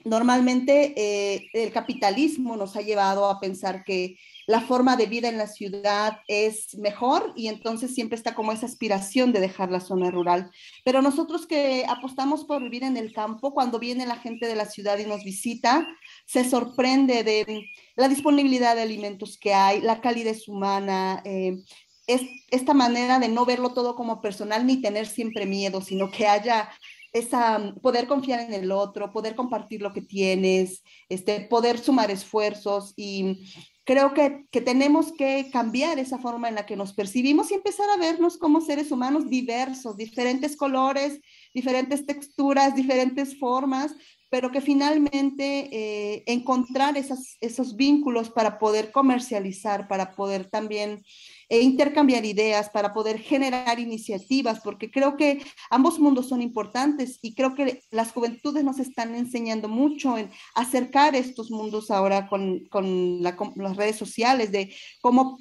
Normalmente 0.05 0.95
eh, 0.97 1.51
el 1.53 1.73
capitalismo 1.73 2.57
nos 2.57 2.75
ha 2.77 2.81
llevado 2.81 3.27
a 3.27 3.39
pensar 3.39 3.85
que 3.85 4.17
la 4.47 4.63
forma 4.63 4.97
de 4.97 5.07
vida 5.07 5.29
en 5.29 5.37
la 5.37 5.47
ciudad 5.47 6.21
es 6.27 6.75
mejor 6.79 7.33
y 7.37 7.49
entonces 7.49 7.95
siempre 7.95 8.17
está 8.17 8.35
como 8.35 8.53
esa 8.53 8.65
aspiración 8.65 9.33
de 9.33 9.41
dejar 9.41 9.71
la 9.71 9.81
zona 9.81 10.11
rural. 10.11 10.51
Pero 10.85 11.03
nosotros 11.03 11.47
que 11.47 11.85
apostamos 11.87 12.45
por 12.45 12.63
vivir 12.63 12.83
en 12.83 12.97
el 12.97 13.13
campo, 13.13 13.53
cuando 13.53 13.79
viene 13.79 14.07
la 14.07 14.17
gente 14.17 14.47
de 14.47 14.57
la 14.57 14.65
ciudad 14.65 14.99
y 14.99 15.05
nos 15.05 15.23
visita, 15.23 15.87
se 16.27 16.49
sorprende 16.49 17.23
de 17.23 17.67
la 17.95 18.09
disponibilidad 18.09 18.77
de 18.77 18.83
alimentos 18.83 19.39
que 19.39 19.53
hay, 19.53 19.83
la 19.83 20.01
calidez 20.01 20.49
humana, 20.49 21.23
eh, 21.27 21.63
es 22.07 22.23
esta 22.51 22.75
manera 22.75 23.19
de 23.21 23.29
no 23.29 23.45
verlo 23.45 23.73
todo 23.73 23.95
como 23.95 24.21
personal 24.21 24.67
ni 24.67 24.81
tener 24.81 25.07
siempre 25.07 25.47
miedo, 25.47 25.81
sino 25.81 26.11
que 26.11 26.27
haya 26.27 26.71
esa 27.13 27.75
poder 27.83 28.07
confiar 28.07 28.41
en 28.41 28.53
el 28.53 28.71
otro, 28.71 29.13
poder 29.13 29.35
compartir 29.35 29.83
lo 29.83 29.93
que 29.93 30.03
tienes, 30.03 30.83
este, 31.09 31.41
poder 31.43 31.79
sumar 31.79 32.11
esfuerzos 32.11 32.93
y 32.97 33.51
creo 33.85 34.15
que, 34.15 34.47
que, 34.51 34.61
tenemos 34.61 35.13
que 35.13 35.51
cambiar 35.53 35.99
esa 35.99 36.19
forma 36.19 36.49
en 36.49 36.55
la 36.55 36.67
que 36.67 36.77
nos 36.77 36.93
percibimos 36.93 37.51
y 37.51 37.55
empezar 37.55 37.89
a 37.91 37.97
vernos 37.97 38.39
como 38.39 38.61
seres 38.61 38.93
humanos 38.93 39.29
diversos, 39.29 39.97
diferentes 39.97 40.57
colores, 40.57 41.21
diferentes 41.53 42.07
texturas, 42.07 42.77
diferentes 42.77 43.39
formas, 43.39 43.95
pero 44.31 44.53
que 44.53 44.61
finalmente 44.61 45.69
eh, 45.73 46.23
encontrar 46.27 46.97
esas, 46.97 47.37
esos 47.41 47.75
vínculos 47.75 48.31
para 48.31 48.59
poder 48.61 48.93
comercializar, 48.93 49.89
para 49.89 50.13
poder 50.13 50.49
también 50.49 51.03
eh, 51.51 51.63
intercambiar 51.63 52.25
ideas, 52.25 52.71
para 52.71 52.93
poder 52.93 53.19
generar 53.19 53.81
iniciativas, 53.81 54.61
porque 54.61 54.89
creo 54.89 55.17
que 55.17 55.43
ambos 55.69 55.99
mundos 55.99 56.29
son 56.29 56.43
importantes 56.43 57.19
y 57.23 57.35
creo 57.35 57.57
que 57.57 57.83
las 57.91 58.13
juventudes 58.13 58.63
nos 58.63 58.79
están 58.79 59.17
enseñando 59.17 59.69
mucho 59.69 60.17
en 60.17 60.31
acercar 60.55 61.17
estos 61.17 61.51
mundos 61.51 61.91
ahora 61.91 62.29
con, 62.29 62.67
con 62.71 63.21
las 63.21 63.77
redes 63.77 63.97
sociales, 63.97 64.53
de 64.53 64.73
cómo 65.01 65.39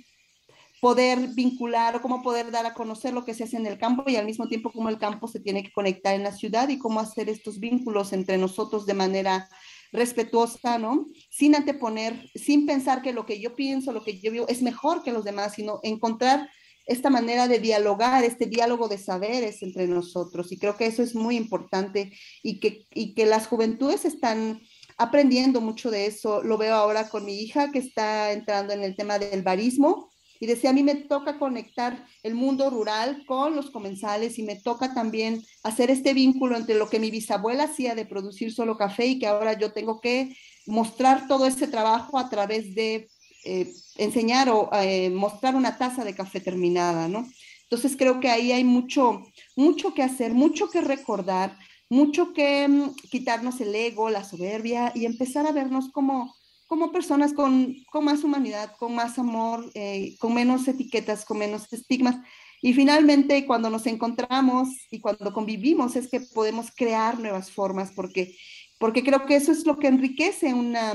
poder 0.82 1.20
vincular 1.36 1.96
o 1.96 2.02
cómo 2.02 2.24
poder 2.24 2.50
dar 2.50 2.66
a 2.66 2.74
conocer 2.74 3.14
lo 3.14 3.24
que 3.24 3.36
se 3.36 3.44
hace 3.44 3.58
en 3.58 3.68
el 3.68 3.78
campo 3.78 4.04
y 4.08 4.16
al 4.16 4.26
mismo 4.26 4.48
tiempo 4.48 4.72
cómo 4.72 4.90
el 4.90 4.98
campo 4.98 5.28
se 5.28 5.40
tiene 5.40 5.62
que 5.62 5.72
conectar 5.72 6.16
en 6.16 6.24
la 6.24 6.32
ciudad 6.32 6.70
y 6.70 6.80
cómo 6.80 7.00
hacer 7.00 7.30
estos 7.30 7.60
vínculos 7.60 8.14
entre 8.14 8.40
nosotros 8.40 8.88
de 8.88 8.96
manera 8.96 9.48
respetuosa, 9.92 10.78
¿no? 10.78 11.08
Sin 11.30 11.56
anteponer, 11.56 12.30
sin 12.36 12.66
pensar 12.66 13.02
que 13.02 13.14
lo 13.14 13.26
que 13.26 13.40
yo 13.40 13.56
pienso, 13.56 13.92
lo 13.92 14.04
que 14.04 14.20
yo 14.20 14.32
veo 14.32 14.48
es 14.48 14.62
mejor 14.62 15.04
que 15.04 15.12
los 15.12 15.24
demás, 15.24 15.54
sino 15.56 15.80
encontrar 15.84 16.50
esta 16.86 17.10
manera 17.10 17.48
de 17.48 17.60
dialogar, 17.60 18.24
este 18.24 18.48
diálogo 18.48 18.88
de 18.88 18.98
saberes 18.98 19.62
entre 19.62 19.88
nosotros. 19.88 20.52
Y 20.52 20.58
creo 20.58 20.76
que 20.76 20.88
eso 20.88 21.04
es 21.04 21.14
muy 21.14 21.38
importante 21.38 22.12
y 22.42 22.60
que, 22.60 22.88
y 22.94 23.14
que 23.14 23.28
las 23.28 23.46
juventudes 23.46 24.06
están 24.06 24.60
aprendiendo 24.98 25.62
mucho 25.62 25.92
de 25.92 26.08
eso. 26.08 26.42
Lo 26.42 26.58
veo 26.58 26.74
ahora 26.74 27.08
con 27.08 27.26
mi 27.26 27.40
hija 27.42 27.72
que 27.72 27.80
está 27.80 28.32
entrando 28.32 28.74
en 28.74 28.84
el 28.84 28.96
tema 28.96 29.20
del 29.20 29.44
barismo 29.44 30.09
y 30.40 30.46
decía, 30.46 30.70
a 30.70 30.74
mí 30.74 30.84
me 30.84 30.96
toca 30.96 31.38
conectar 31.38 32.06
el 32.24 32.34
mundo 32.34 32.70
rural 32.70 33.26
con 33.26 33.56
los 33.56 33.72
comensales 33.72 34.40
y 34.40 34.44
me 34.44 34.56
toca 34.56 34.94
también 34.94 35.44
hacer 35.64 35.92
este 35.92 36.14
vínculo 36.14 36.56
entre 36.56 36.76
lo 36.76 36.90
que 36.90 37.00
mi 37.00 37.12
bisabuela 37.12 37.66
hacía 37.66 37.94
de 37.94 38.06
producir 38.06 38.54
solo 38.54 38.78
café 38.78 39.06
y 39.08 39.20
que 39.20 39.28
ahora 39.28 39.60
yo 39.60 39.74
tengo 39.74 40.00
que 40.00 40.36
mostrar 40.66 41.28
todo 41.28 41.46
ese 41.46 41.68
trabajo 41.68 42.18
a 42.18 42.30
través 42.30 42.74
de 42.74 43.10
eh, 43.44 43.74
enseñar 43.98 44.50
o 44.50 44.70
eh, 44.74 45.10
mostrar 45.10 45.56
una 45.56 45.78
taza 45.78 46.06
de 46.06 46.16
café 46.16 46.40
terminada, 46.40 47.08
¿no? 47.08 47.28
Entonces 47.64 47.96
creo 47.98 48.20
que 48.20 48.30
ahí 48.30 48.52
hay 48.52 48.64
mucho, 48.64 49.24
mucho 49.56 49.94
que 49.94 50.04
hacer, 50.04 50.34
mucho 50.34 50.70
que 50.70 50.82
recordar, 50.82 51.58
mucho 51.90 52.34
que 52.34 52.68
mm, 52.68 52.96
quitarnos 53.12 53.60
el 53.62 53.76
ego, 53.76 54.10
la 54.10 54.24
soberbia 54.24 54.92
y 54.96 55.06
empezar 55.06 55.46
a 55.46 55.52
vernos 55.52 55.90
como 55.92 56.34
como 56.70 56.92
personas 56.92 57.34
con, 57.34 57.76
con 57.92 58.06
más 58.06 58.24
humanidad, 58.24 58.76
con 58.78 58.94
más 58.94 59.18
amor, 59.18 59.72
eh, 59.74 60.16
con 60.20 60.36
menos 60.36 60.68
etiquetas, 60.68 61.26
con 61.26 61.40
menos 61.40 61.74
estigmas. 61.74 62.18
Y 62.62 62.74
finalmente, 62.74 63.48
cuando 63.48 63.72
nos 63.72 63.88
encontramos 63.88 64.70
y 64.92 65.00
cuando 65.00 65.34
convivimos, 65.34 65.96
es 65.96 66.08
que 66.08 66.20
podemos 66.22 66.68
crear 66.76 67.18
nuevas 67.18 67.50
formas, 67.50 67.92
porque, 67.96 68.36
porque 68.78 69.04
creo 69.04 69.26
que 69.26 69.36
eso 69.36 69.52
es 69.52 69.66
lo 69.66 69.80
que 69.80 69.88
enriquece 69.88 70.54
una, 70.54 70.94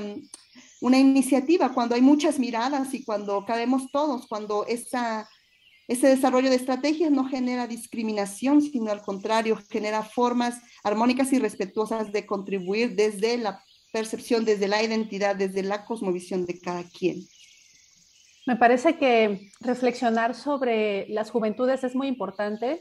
una 0.81 0.99
iniciativa, 0.99 1.75
cuando 1.75 1.97
hay 1.97 2.03
muchas 2.03 2.39
miradas 2.39 2.95
y 2.95 3.03
cuando 3.03 3.45
cabemos 3.45 3.91
todos, 3.91 4.29
cuando 4.29 4.65
esa, 4.67 5.29
ese 5.89 6.07
desarrollo 6.07 6.51
de 6.51 6.57
estrategias 6.57 7.11
no 7.11 7.29
genera 7.29 7.67
discriminación, 7.67 8.63
sino 8.63 8.93
al 8.93 9.03
contrario, 9.03 9.59
genera 9.69 10.05
formas 10.05 10.61
armónicas 10.85 11.33
y 11.33 11.41
respetuosas 11.41 12.13
de 12.13 12.27
contribuir 12.27 12.95
desde 12.95 13.39
la 13.39 13.64
percepción, 13.95 14.45
desde 14.45 14.67
la 14.67 14.83
identidad, 14.83 15.37
desde 15.37 15.63
la 15.63 15.85
cosmovisión 15.85 16.47
de 16.47 16.59
cada 16.59 16.83
quien. 16.83 17.23
Me 18.45 18.57
parece 18.57 18.97
que 18.97 19.53
reflexionar 19.61 20.35
sobre 20.35 21.07
las 21.09 21.31
juventudes 21.31 21.85
es 21.85 21.95
muy 21.95 22.09
importante 22.09 22.81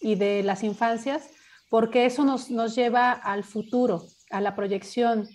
y 0.00 0.16
de 0.16 0.42
las 0.42 0.64
infancias, 0.64 1.30
porque 1.70 2.06
eso 2.06 2.24
nos, 2.24 2.50
nos 2.50 2.74
lleva 2.74 3.12
al 3.12 3.44
futuro, 3.44 4.04
a 4.30 4.40
la 4.40 4.56
proyección. 4.56 5.28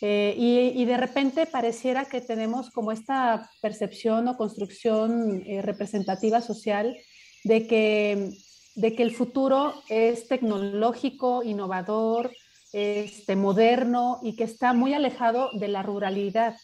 Eh, 0.00 0.34
y, 0.38 0.84
de 0.86 0.96
repente 0.96 1.44
pareciera 1.46 2.06
que 2.06 2.22
tenemos 2.22 2.70
como 2.70 2.92
esta 2.92 3.50
percepción 3.60 4.26
o 4.26 4.36
construcción 4.38 5.44
eh, 5.46 5.60
representativa 5.60 6.40
social 6.40 6.96
de 7.44 7.66
que, 7.68 8.30
de 8.74 8.96
que 8.96 9.02
el 9.02 9.14
futuro 9.14 9.74
es 9.88 10.26
tecnológico, 10.28 11.44
innovador, 11.44 12.32
este, 12.72 13.36
moderno 13.36 14.20
y 14.22 14.36
que 14.36 14.44
está 14.44 14.72
muy 14.72 14.94
alejado 14.94 15.50
de 15.52 15.68
la 15.68 15.82
ruralidad. 15.82 16.56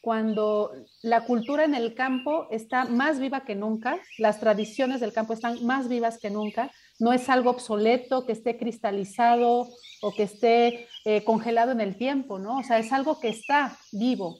Cuando 0.00 0.72
la 1.02 1.24
cultura 1.24 1.64
en 1.64 1.74
el 1.74 1.94
campo 1.94 2.46
está 2.50 2.84
más 2.84 3.18
viva 3.18 3.44
que 3.44 3.54
nunca, 3.54 3.98
las 4.18 4.38
tradiciones 4.38 5.00
del 5.00 5.14
campo 5.14 5.32
están 5.32 5.64
más 5.64 5.88
vivas 5.88 6.18
que 6.18 6.30
nunca, 6.30 6.70
no 6.98 7.12
es 7.12 7.28
algo 7.28 7.50
obsoleto 7.50 8.26
que 8.26 8.32
esté 8.32 8.58
cristalizado 8.58 9.68
o 10.02 10.14
que 10.14 10.24
esté 10.24 10.88
eh, 11.06 11.24
congelado 11.24 11.72
en 11.72 11.80
el 11.80 11.96
tiempo, 11.96 12.38
¿no? 12.38 12.58
O 12.58 12.62
sea, 12.62 12.78
es 12.78 12.92
algo 12.92 13.18
que 13.18 13.28
está 13.28 13.78
vivo. 13.92 14.38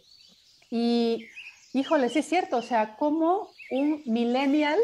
Y, 0.71 1.27
híjole, 1.73 2.11
sí 2.11 2.19
es 2.19 2.29
cierto, 2.29 2.59
o 2.59 2.63
sea, 2.63 2.97
como 2.97 3.49
un 3.71 4.03
millennial 4.05 4.79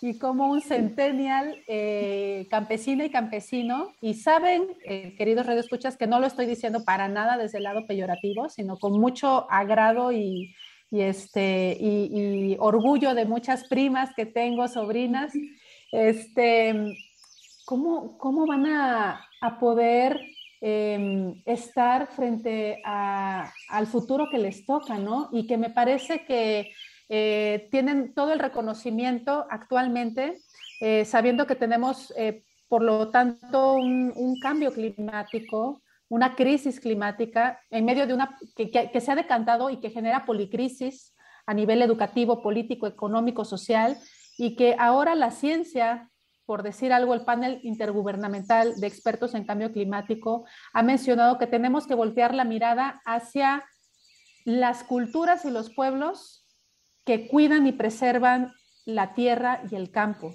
y 0.00 0.18
como 0.18 0.50
un 0.50 0.60
centennial 0.60 1.62
eh, 1.66 2.46
campesina 2.50 3.04
y 3.04 3.10
campesino. 3.10 3.92
Y 4.00 4.14
saben, 4.14 4.66
eh, 4.84 5.14
queridos 5.16 5.46
radioescuchas, 5.46 5.96
que 5.96 6.06
no 6.06 6.20
lo 6.20 6.26
estoy 6.26 6.46
diciendo 6.46 6.84
para 6.84 7.08
nada 7.08 7.36
desde 7.36 7.58
el 7.58 7.64
lado 7.64 7.86
peyorativo, 7.86 8.48
sino 8.48 8.78
con 8.78 8.98
mucho 9.00 9.50
agrado 9.50 10.12
y, 10.12 10.54
este, 10.90 11.76
y, 11.80 12.56
orgullo 12.58 13.14
de 13.14 13.24
muchas 13.24 13.68
primas 13.68 14.14
que 14.14 14.26
tengo, 14.26 14.68
sobrinas. 14.68 15.32
Este, 15.92 16.74
¿cómo, 17.64 18.18
cómo 18.18 18.46
van 18.46 18.66
a, 18.66 19.22
poder 19.60 20.20
em, 20.60 21.40
estar 21.44 22.08
frente 22.08 22.82
al 22.84 23.86
futuro 23.86 24.26
que 24.28 24.38
les 24.38 24.66
toca, 24.66 24.98
¿no? 24.98 25.28
Y 25.32 25.46
que 25.46 25.56
me 25.56 25.70
parece 25.70 26.24
que 26.24 26.72
eh, 27.08 27.68
tienen 27.70 28.14
todo 28.14 28.32
el 28.32 28.40
reconocimiento 28.40 29.46
actualmente, 29.48 30.40
eh, 30.80 31.04
sabiendo 31.04 31.46
que 31.46 31.54
tenemos, 31.54 32.12
eh, 32.16 32.44
por 32.68 32.82
lo 32.82 33.10
tanto, 33.10 33.74
un, 33.74 34.38
cambio 34.40 34.72
climático, 34.72 35.82
una 36.08 36.34
crisis 36.34 36.80
climática 36.80 37.60
en 37.70 37.84
medio 37.84 38.06
de 38.06 38.14
una 38.14 38.36
que, 38.56 38.70
que, 38.70 39.00
se 39.00 39.12
ha 39.12 39.16
decantado 39.16 39.70
y 39.70 39.78
que 39.78 39.90
genera 39.90 40.26
policrisis 40.26 41.14
a 41.46 41.54
nivel 41.54 41.80
educativo, 41.80 42.42
político, 42.42 42.88
económico, 42.88 43.44
social, 43.44 43.96
y 44.36 44.56
que 44.56 44.74
ahora 44.78 45.14
la 45.14 45.30
ciencia, 45.30 46.10
por 46.44 46.64
decir 46.64 46.92
algo, 46.92 47.14
el 47.14 47.24
panel 47.24 47.60
intergubernamental 47.62 48.74
de 48.80 48.86
expertos 48.88 49.34
en 49.34 49.44
cambio 49.44 49.72
climático 49.72 50.44
ha 50.72 50.82
mencionado 50.82 51.38
que 51.38 51.46
tenemos 51.46 51.86
que 51.86 51.94
voltear 51.94 52.34
la 52.34 52.44
mirada 52.44 53.00
hacia 53.04 53.64
las 54.44 54.84
culturas 54.84 55.44
y 55.44 55.50
los 55.50 55.72
pueblos 55.72 56.45
que 57.06 57.28
cuidan 57.28 57.66
y 57.66 57.72
preservan 57.72 58.52
la 58.84 59.14
tierra 59.14 59.62
y 59.70 59.76
el 59.76 59.90
campo, 59.90 60.34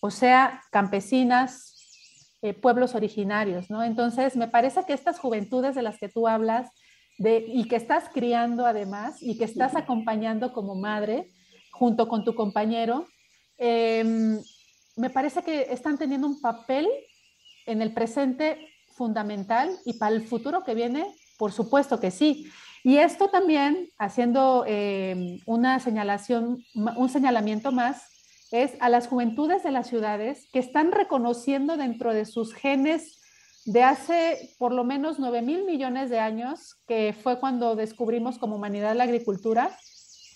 o 0.00 0.10
sea, 0.10 0.62
campesinas, 0.70 2.36
eh, 2.42 2.54
pueblos 2.54 2.94
originarios, 2.94 3.68
¿no? 3.70 3.82
Entonces, 3.82 4.36
me 4.36 4.48
parece 4.48 4.84
que 4.86 4.92
estas 4.92 5.18
juventudes 5.18 5.74
de 5.74 5.82
las 5.82 5.98
que 5.98 6.08
tú 6.08 6.28
hablas 6.28 6.70
de, 7.18 7.44
y 7.46 7.68
que 7.68 7.76
estás 7.76 8.08
criando 8.12 8.64
además 8.64 9.22
y 9.22 9.36
que 9.36 9.44
estás 9.44 9.74
acompañando 9.74 10.52
como 10.52 10.74
madre 10.74 11.28
junto 11.72 12.08
con 12.08 12.24
tu 12.24 12.34
compañero, 12.34 13.06
em, 13.58 14.38
me 14.96 15.10
parece 15.10 15.42
que 15.42 15.66
están 15.70 15.98
teniendo 15.98 16.26
un 16.26 16.40
papel 16.40 16.88
en 17.66 17.82
el 17.82 17.92
presente 17.92 18.58
fundamental 18.92 19.70
y 19.84 19.94
para 19.94 20.14
el 20.14 20.26
futuro 20.26 20.64
que 20.64 20.74
viene, 20.74 21.06
por 21.38 21.52
supuesto 21.52 22.00
que 22.00 22.10
sí. 22.10 22.50
Y 22.82 22.96
esto 22.96 23.28
también, 23.28 23.88
haciendo 23.98 24.64
eh, 24.66 25.40
una 25.46 25.80
señalación, 25.80 26.64
un 26.74 27.08
señalamiento 27.08 27.72
más, 27.72 28.02
es 28.50 28.72
a 28.80 28.88
las 28.88 29.06
juventudes 29.06 29.62
de 29.62 29.70
las 29.70 29.86
ciudades 29.86 30.48
que 30.52 30.58
están 30.58 30.92
reconociendo 30.92 31.76
dentro 31.76 32.12
de 32.12 32.24
sus 32.24 32.54
genes 32.54 33.20
de 33.66 33.82
hace 33.82 34.54
por 34.58 34.72
lo 34.72 34.84
menos 34.84 35.18
9 35.18 35.42
mil 35.42 35.64
millones 35.64 36.10
de 36.10 36.18
años, 36.18 36.76
que 36.88 37.14
fue 37.22 37.38
cuando 37.38 37.76
descubrimos 37.76 38.38
como 38.38 38.56
humanidad 38.56 38.96
la 38.96 39.04
agricultura, 39.04 39.76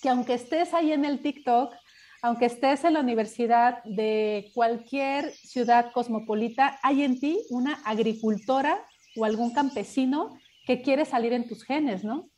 que 0.03 0.11
aunque 0.11 0.35
estés 0.35 0.75
ahí 0.75 0.93
en 0.93 1.05
el 1.05 1.21
TikTok, 1.21 1.75
aunque 2.23 2.47
estés 2.47 2.85
en 2.85 2.95
la 2.95 3.01
universidad 3.01 3.83
de 3.85 4.51
cualquier 4.55 5.33
ciudad 5.33 5.93
cosmopolita, 5.93 6.79
hay 6.83 7.03
en 7.03 7.19
ti 7.19 7.41
una 7.51 7.75
agricultora 7.85 8.85
o 9.17 9.25
algún 9.25 9.53
campesino 9.53 10.39
que 10.67 10.83
quiere 10.83 11.05
salir 11.05 11.33
en 11.33 11.49
tus 11.49 11.65
genes, 11.65 12.05
¿no? 12.05 12.29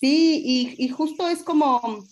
Sí, 0.00 0.76
y, 0.78 0.88
justo 0.88 1.28
es 1.28 1.42
como 1.42 2.04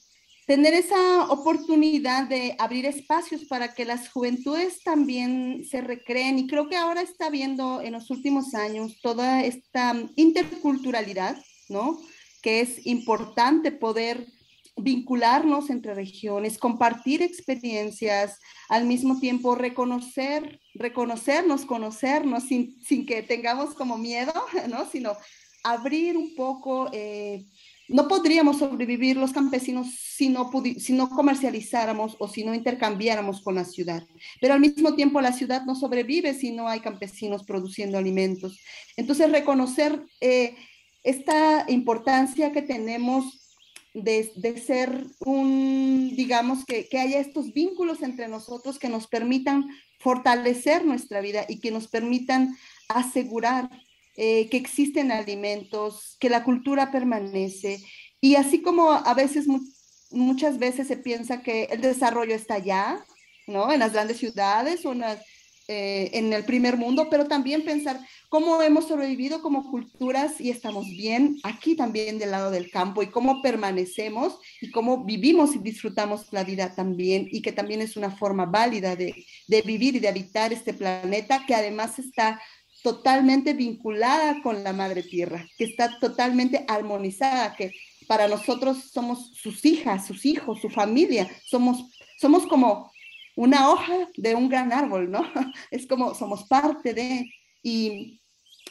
tener 0.46 0.72
esa 0.74 1.26
oportunidad 1.30 2.28
de 2.28 2.54
abrir 2.58 2.86
espacios 2.86 3.44
para 3.44 3.74
que 3.74 3.84
las 3.84 4.08
juventudes 4.10 4.82
también 4.82 5.64
se 5.68 5.80
recreen. 5.82 6.38
Y 6.38 6.46
creo 6.46 6.68
que 6.68 6.76
ahora 6.76 7.02
está 7.02 7.28
viendo 7.28 7.82
en 7.82 7.92
los 7.92 8.10
últimos 8.10 8.54
años 8.54 9.00
toda 9.02 9.42
esta 9.42 9.94
interculturalidad, 10.16 11.36
¿no? 11.68 11.98
Que 12.42 12.60
es 12.60 12.86
importante 12.86 13.70
poder 13.70 14.26
vincularnos 14.76 15.70
entre 15.70 15.94
regiones, 15.94 16.58
compartir 16.58 17.22
experiencias, 17.22 18.40
al 18.68 18.86
mismo 18.86 19.20
tiempo 19.20 19.54
reconocer, 19.54 20.60
reconocernos, 20.74 21.64
conocernos 21.64 22.44
sin, 22.44 22.82
sin 22.82 23.06
que 23.06 23.22
tengamos 23.22 23.74
como 23.74 23.98
miedo, 23.98 24.32
¿no? 24.68 24.88
Sino 24.90 25.12
abrir 25.64 26.16
un 26.16 26.34
poco 26.34 26.90
eh, 26.92 27.46
no 27.88 28.08
podríamos 28.08 28.58
sobrevivir 28.58 29.16
los 29.16 29.32
campesinos 29.32 29.88
si 29.98 30.28
no, 30.28 30.50
comercializáramos 31.10 32.16
o 32.18 32.28
si 32.28 32.44
no 32.44 32.54
intercambiáramos 32.54 33.42
con 33.42 33.56
la 33.56 33.64
ciudad. 33.64 34.06
Pero 34.40 34.54
al 34.54 34.60
mismo 34.60 34.94
tiempo 34.94 35.20
la 35.20 35.32
ciudad 35.32 35.64
no 35.64 35.74
sobrevive 35.74 36.34
si 36.34 36.52
no 36.52 36.68
hay 36.68 36.80
campesinos 36.80 37.44
produciendo 37.44 37.98
alimentos. 37.98 38.58
Entonces 38.96 39.30
reconocer 39.30 40.02
eh, 40.20 40.56
esta 41.02 41.66
importancia 41.68 42.52
que 42.52 42.62
tenemos 42.62 43.40
de, 43.92 44.62
ser 44.64 45.06
un, 45.20 46.12
digamos, 46.16 46.64
que, 46.64 46.88
que 46.88 46.98
haya 46.98 47.20
estos 47.20 47.52
vínculos 47.52 48.02
entre 48.02 48.28
nosotros 48.28 48.78
que 48.78 48.88
nos 48.88 49.06
permitan 49.06 49.68
fortalecer 49.98 50.84
nuestra 50.84 51.20
vida 51.20 51.44
y 51.48 51.60
que 51.60 51.70
nos 51.70 51.86
permitan 51.88 52.56
asegurar 52.88 53.70
eh, 54.16 54.48
que 54.48 54.56
existen 54.56 55.10
alimentos, 55.10 56.16
que 56.20 56.30
la 56.30 56.44
cultura 56.44 56.92
permanece. 56.92 57.82
Y 58.20 58.36
así 58.36 58.62
como 58.62 58.92
a 58.92 59.12
veces, 59.14 59.46
muchas 60.10 60.58
veces 60.58 60.86
se 60.86 60.96
piensa 60.96 61.42
que 61.42 61.64
el 61.64 61.80
desarrollo 61.80 62.34
está 62.34 62.54
allá, 62.54 63.04
¿no? 63.48 63.72
En 63.72 63.80
las 63.80 63.92
grandes 63.92 64.18
ciudades 64.18 64.86
o 64.86 64.92
en, 64.92 65.02
eh, 65.66 66.10
en 66.12 66.32
el 66.32 66.44
primer 66.44 66.76
mundo, 66.76 67.08
pero 67.10 67.26
también 67.26 67.64
pensar 67.64 67.98
cómo 68.28 68.62
hemos 68.62 68.86
sobrevivido 68.86 69.42
como 69.42 69.68
culturas 69.68 70.40
y 70.40 70.50
estamos 70.50 70.86
bien 70.86 71.38
aquí 71.42 71.74
también 71.74 72.18
del 72.18 72.30
lado 72.30 72.50
del 72.50 72.70
campo 72.70 73.02
y 73.02 73.08
cómo 73.08 73.42
permanecemos 73.42 74.38
y 74.60 74.70
cómo 74.70 75.04
vivimos 75.04 75.56
y 75.56 75.58
disfrutamos 75.58 76.32
la 76.32 76.44
vida 76.44 76.74
también 76.74 77.28
y 77.32 77.42
que 77.42 77.50
también 77.50 77.80
es 77.80 77.96
una 77.96 78.10
forma 78.10 78.46
válida 78.46 78.94
de 78.94 79.62
vivir 79.64 79.96
y 79.96 80.00
de 80.00 80.08
habitar 80.08 80.52
este 80.52 80.72
planeta 80.72 81.44
que 81.46 81.54
además 81.54 81.98
está 81.98 82.40
totalmente 82.84 83.54
vinculada 83.54 84.42
con 84.42 84.62
la 84.62 84.74
madre 84.74 85.02
tierra, 85.02 85.48
que 85.56 85.64
está 85.64 85.98
totalmente 85.98 86.66
armonizada, 86.68 87.56
que 87.56 87.72
para 88.06 88.28
nosotros 88.28 88.90
somos 88.92 89.32
sus 89.32 89.64
hijas, 89.64 90.06
sus 90.06 90.26
hijos, 90.26 90.60
su 90.60 90.68
familia, 90.68 91.26
somos, 91.46 91.90
somos 92.20 92.46
como 92.46 92.92
una 93.36 93.70
hoja 93.70 94.10
de 94.18 94.34
un 94.34 94.50
gran 94.50 94.70
árbol, 94.70 95.10
¿no? 95.10 95.24
Es 95.70 95.86
como 95.86 96.14
somos 96.14 96.44
parte 96.44 96.92
de, 96.92 97.32
y, 97.62 98.20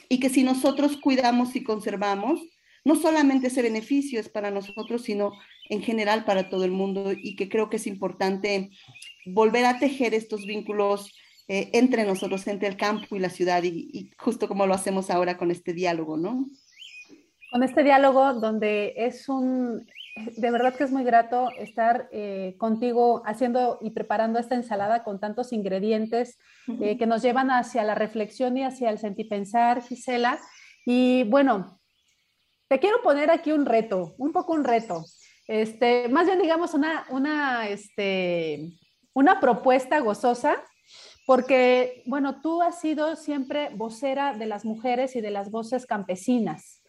y 0.08 0.20
que 0.20 0.30
si 0.30 0.44
nosotros 0.44 0.96
cuidamos 0.96 1.56
y 1.56 1.64
conservamos, 1.64 2.40
no 2.84 2.94
solamente 2.94 3.48
ese 3.48 3.62
beneficio 3.62 4.20
es 4.20 4.28
para 4.28 4.52
nosotros, 4.52 5.02
sino 5.02 5.32
en 5.68 5.82
general 5.82 6.24
para 6.24 6.48
todo 6.50 6.64
el 6.64 6.70
mundo, 6.70 7.10
y 7.10 7.34
que 7.34 7.48
creo 7.48 7.68
que 7.68 7.78
es 7.78 7.88
importante 7.88 8.70
volver 9.26 9.64
a 9.64 9.80
tejer 9.80 10.14
estos 10.14 10.46
vínculos 10.46 11.10
eh, 11.46 11.70
entre 11.74 12.04
nosotros, 12.04 12.46
entre 12.46 12.68
el 12.68 12.76
campo 12.76 13.16
y 13.16 13.18
la 13.18 13.28
ciudad, 13.28 13.62
y, 13.62 14.10
justo 14.18 14.48
como 14.48 14.66
lo 14.66 14.72
hacemos 14.72 15.10
ahora 15.10 15.36
con 15.36 15.50
este 15.50 15.74
diálogo, 15.74 16.16
¿no? 16.16 16.48
Con 17.52 17.62
este 17.62 17.84
diálogo 17.84 18.32
donde 18.34 18.94
es 18.96 19.28
un, 19.28 19.86
de 20.36 20.50
verdad 20.50 20.74
que 20.74 20.84
es 20.84 20.90
muy 20.90 21.04
grato 21.04 21.50
estar 21.58 22.08
eh, 22.12 22.54
contigo 22.56 23.22
haciendo 23.26 23.78
y 23.82 23.90
preparando 23.90 24.38
esta 24.38 24.54
ensalada 24.54 25.04
con 25.04 25.20
tantos 25.20 25.52
ingredientes 25.52 26.38
eh, 26.80 26.96
que 26.96 27.06
nos 27.06 27.20
llevan 27.20 27.50
hacia 27.50 27.84
la 27.84 27.94
reflexión 27.94 28.56
y 28.56 28.64
hacia 28.64 28.88
el 28.88 28.98
sentipensar, 28.98 29.82
Gisela. 29.82 30.40
Y 30.86 31.24
bueno, 31.24 31.78
te 32.68 32.78
quiero 32.78 33.02
poner 33.02 33.30
aquí 33.30 33.52
un 33.52 33.66
reto, 33.66 34.14
un 34.16 34.32
poco 34.32 34.54
un 34.54 34.64
reto. 34.64 35.04
Este, 35.46 36.08
más 36.08 36.26
bien 36.26 36.40
digamos 36.40 36.72
una, 36.72 37.04
una, 37.10 37.68
este, 37.68 38.78
una 39.12 39.40
propuesta 39.40 40.00
gozosa 40.00 40.64
porque, 41.26 42.02
bueno, 42.06 42.40
tú 42.42 42.60
has 42.60 42.80
sido 42.80 43.16
siempre 43.16 43.70
vocera 43.74 44.34
de 44.34 44.46
las 44.46 44.64
mujeres 44.64 45.16
y 45.16 45.20
de 45.20 45.30
las 45.30 45.50
voces 45.50 45.86
campesinas. 45.86 46.82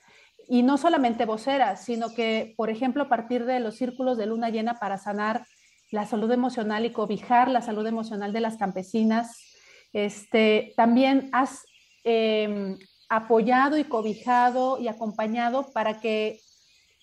Y 0.48 0.62
no 0.62 0.78
solamente 0.78 1.26
vocera, 1.26 1.76
sino 1.78 2.14
que, 2.14 2.54
por 2.58 2.70
ejemplo, 2.70 3.04
a 3.04 3.10
partir 3.10 3.46
de 3.46 3.60
los 3.60 3.76
círculos 3.76 4.18
de 4.18 4.26
luna 4.26 4.50
llena 4.50 4.76
para 4.80 4.98
sanar 4.98 5.46
la 5.92 6.06
salud 6.06 6.32
emocional 6.32 6.86
y 6.86 6.92
cobijar 6.92 7.50
la 7.50 7.62
salud 7.62 7.88
emocional 7.88 8.34
de 8.34 8.42
las 8.42 8.58
campesinas, 8.58 9.56
este, 9.94 10.74
también 10.76 11.30
has 11.32 11.66
em, 12.04 12.78
apoyado 13.10 13.78
y 13.78 13.86
cobijado 13.86 14.78
y 14.80 14.88
acompañado 14.88 15.72
para 15.72 16.00
que 16.02 16.42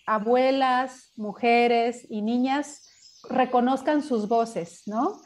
abuelas, 0.07 1.13
mujeres 1.17 2.07
y 2.11 2.23
niñas 2.23 2.89
reconozcan 3.29 4.03
sus 4.03 4.29
voces, 4.29 4.83
¿no? 4.87 5.21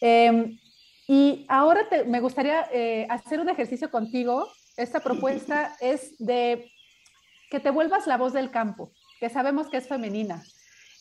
Em, 0.00 0.58
y 1.08 1.46
ahora 1.48 1.86
me 2.06 2.20
gustaría 2.20 2.68
eh, 2.72 3.06
hacer 3.08 3.40
un 3.40 3.48
ejercicio 3.48 3.90
contigo. 3.90 4.50
Esta 4.76 5.00
propuesta 5.00 5.76
es 5.80 6.16
de 6.18 6.70
que 7.50 7.60
te 7.60 7.70
vuelvas 7.70 8.06
la 8.06 8.16
voz 8.16 8.32
del 8.32 8.50
campo, 8.50 8.92
que 9.20 9.30
sabemos 9.30 9.68
que 9.68 9.76
es 9.76 9.86
femenina. 9.86 10.42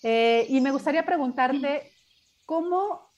Eh, 0.03 0.45
y 0.49 0.61
me 0.61 0.71
gustaría 0.71 1.05
preguntarte 1.05 1.91
cómo, 2.45 3.11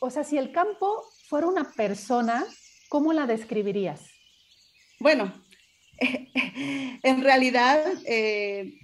o 0.00 0.10
sea, 0.10 0.24
si 0.24 0.36
el 0.36 0.50
campo 0.50 1.04
fuera 1.28 1.46
una 1.46 1.70
persona, 1.70 2.44
¿cómo 2.88 3.12
la 3.12 3.26
describirías? 3.26 4.00
Bueno, 4.98 5.32
en 7.02 7.22
realidad 7.22 7.80
eh, 8.04 8.74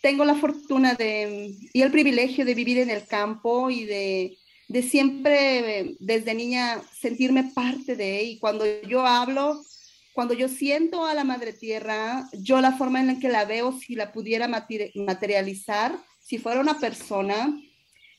tengo 0.00 0.24
la 0.24 0.34
fortuna 0.34 0.94
de, 0.94 1.54
y 1.74 1.82
el 1.82 1.92
privilegio 1.92 2.46
de 2.46 2.54
vivir 2.54 2.78
en 2.78 2.88
el 2.88 3.06
campo 3.06 3.68
y 3.68 3.84
de 3.84 4.38
de 4.68 4.82
siempre 4.82 5.96
desde 5.98 6.34
niña 6.34 6.82
sentirme 6.98 7.52
parte 7.54 7.96
de, 7.96 8.22
y 8.22 8.38
cuando 8.38 8.64
yo 8.82 9.06
hablo, 9.06 9.62
cuando 10.12 10.32
yo 10.32 10.48
siento 10.48 11.04
a 11.04 11.14
la 11.14 11.24
madre 11.24 11.52
tierra, 11.52 12.28
yo 12.32 12.60
la 12.60 12.76
forma 12.76 13.00
en 13.00 13.08
la 13.08 13.18
que 13.18 13.28
la 13.28 13.44
veo, 13.44 13.72
si 13.72 13.94
la 13.94 14.12
pudiera 14.12 14.48
materializar, 14.48 15.98
si 16.20 16.38
fuera 16.38 16.60
una 16.60 16.78
persona, 16.78 17.60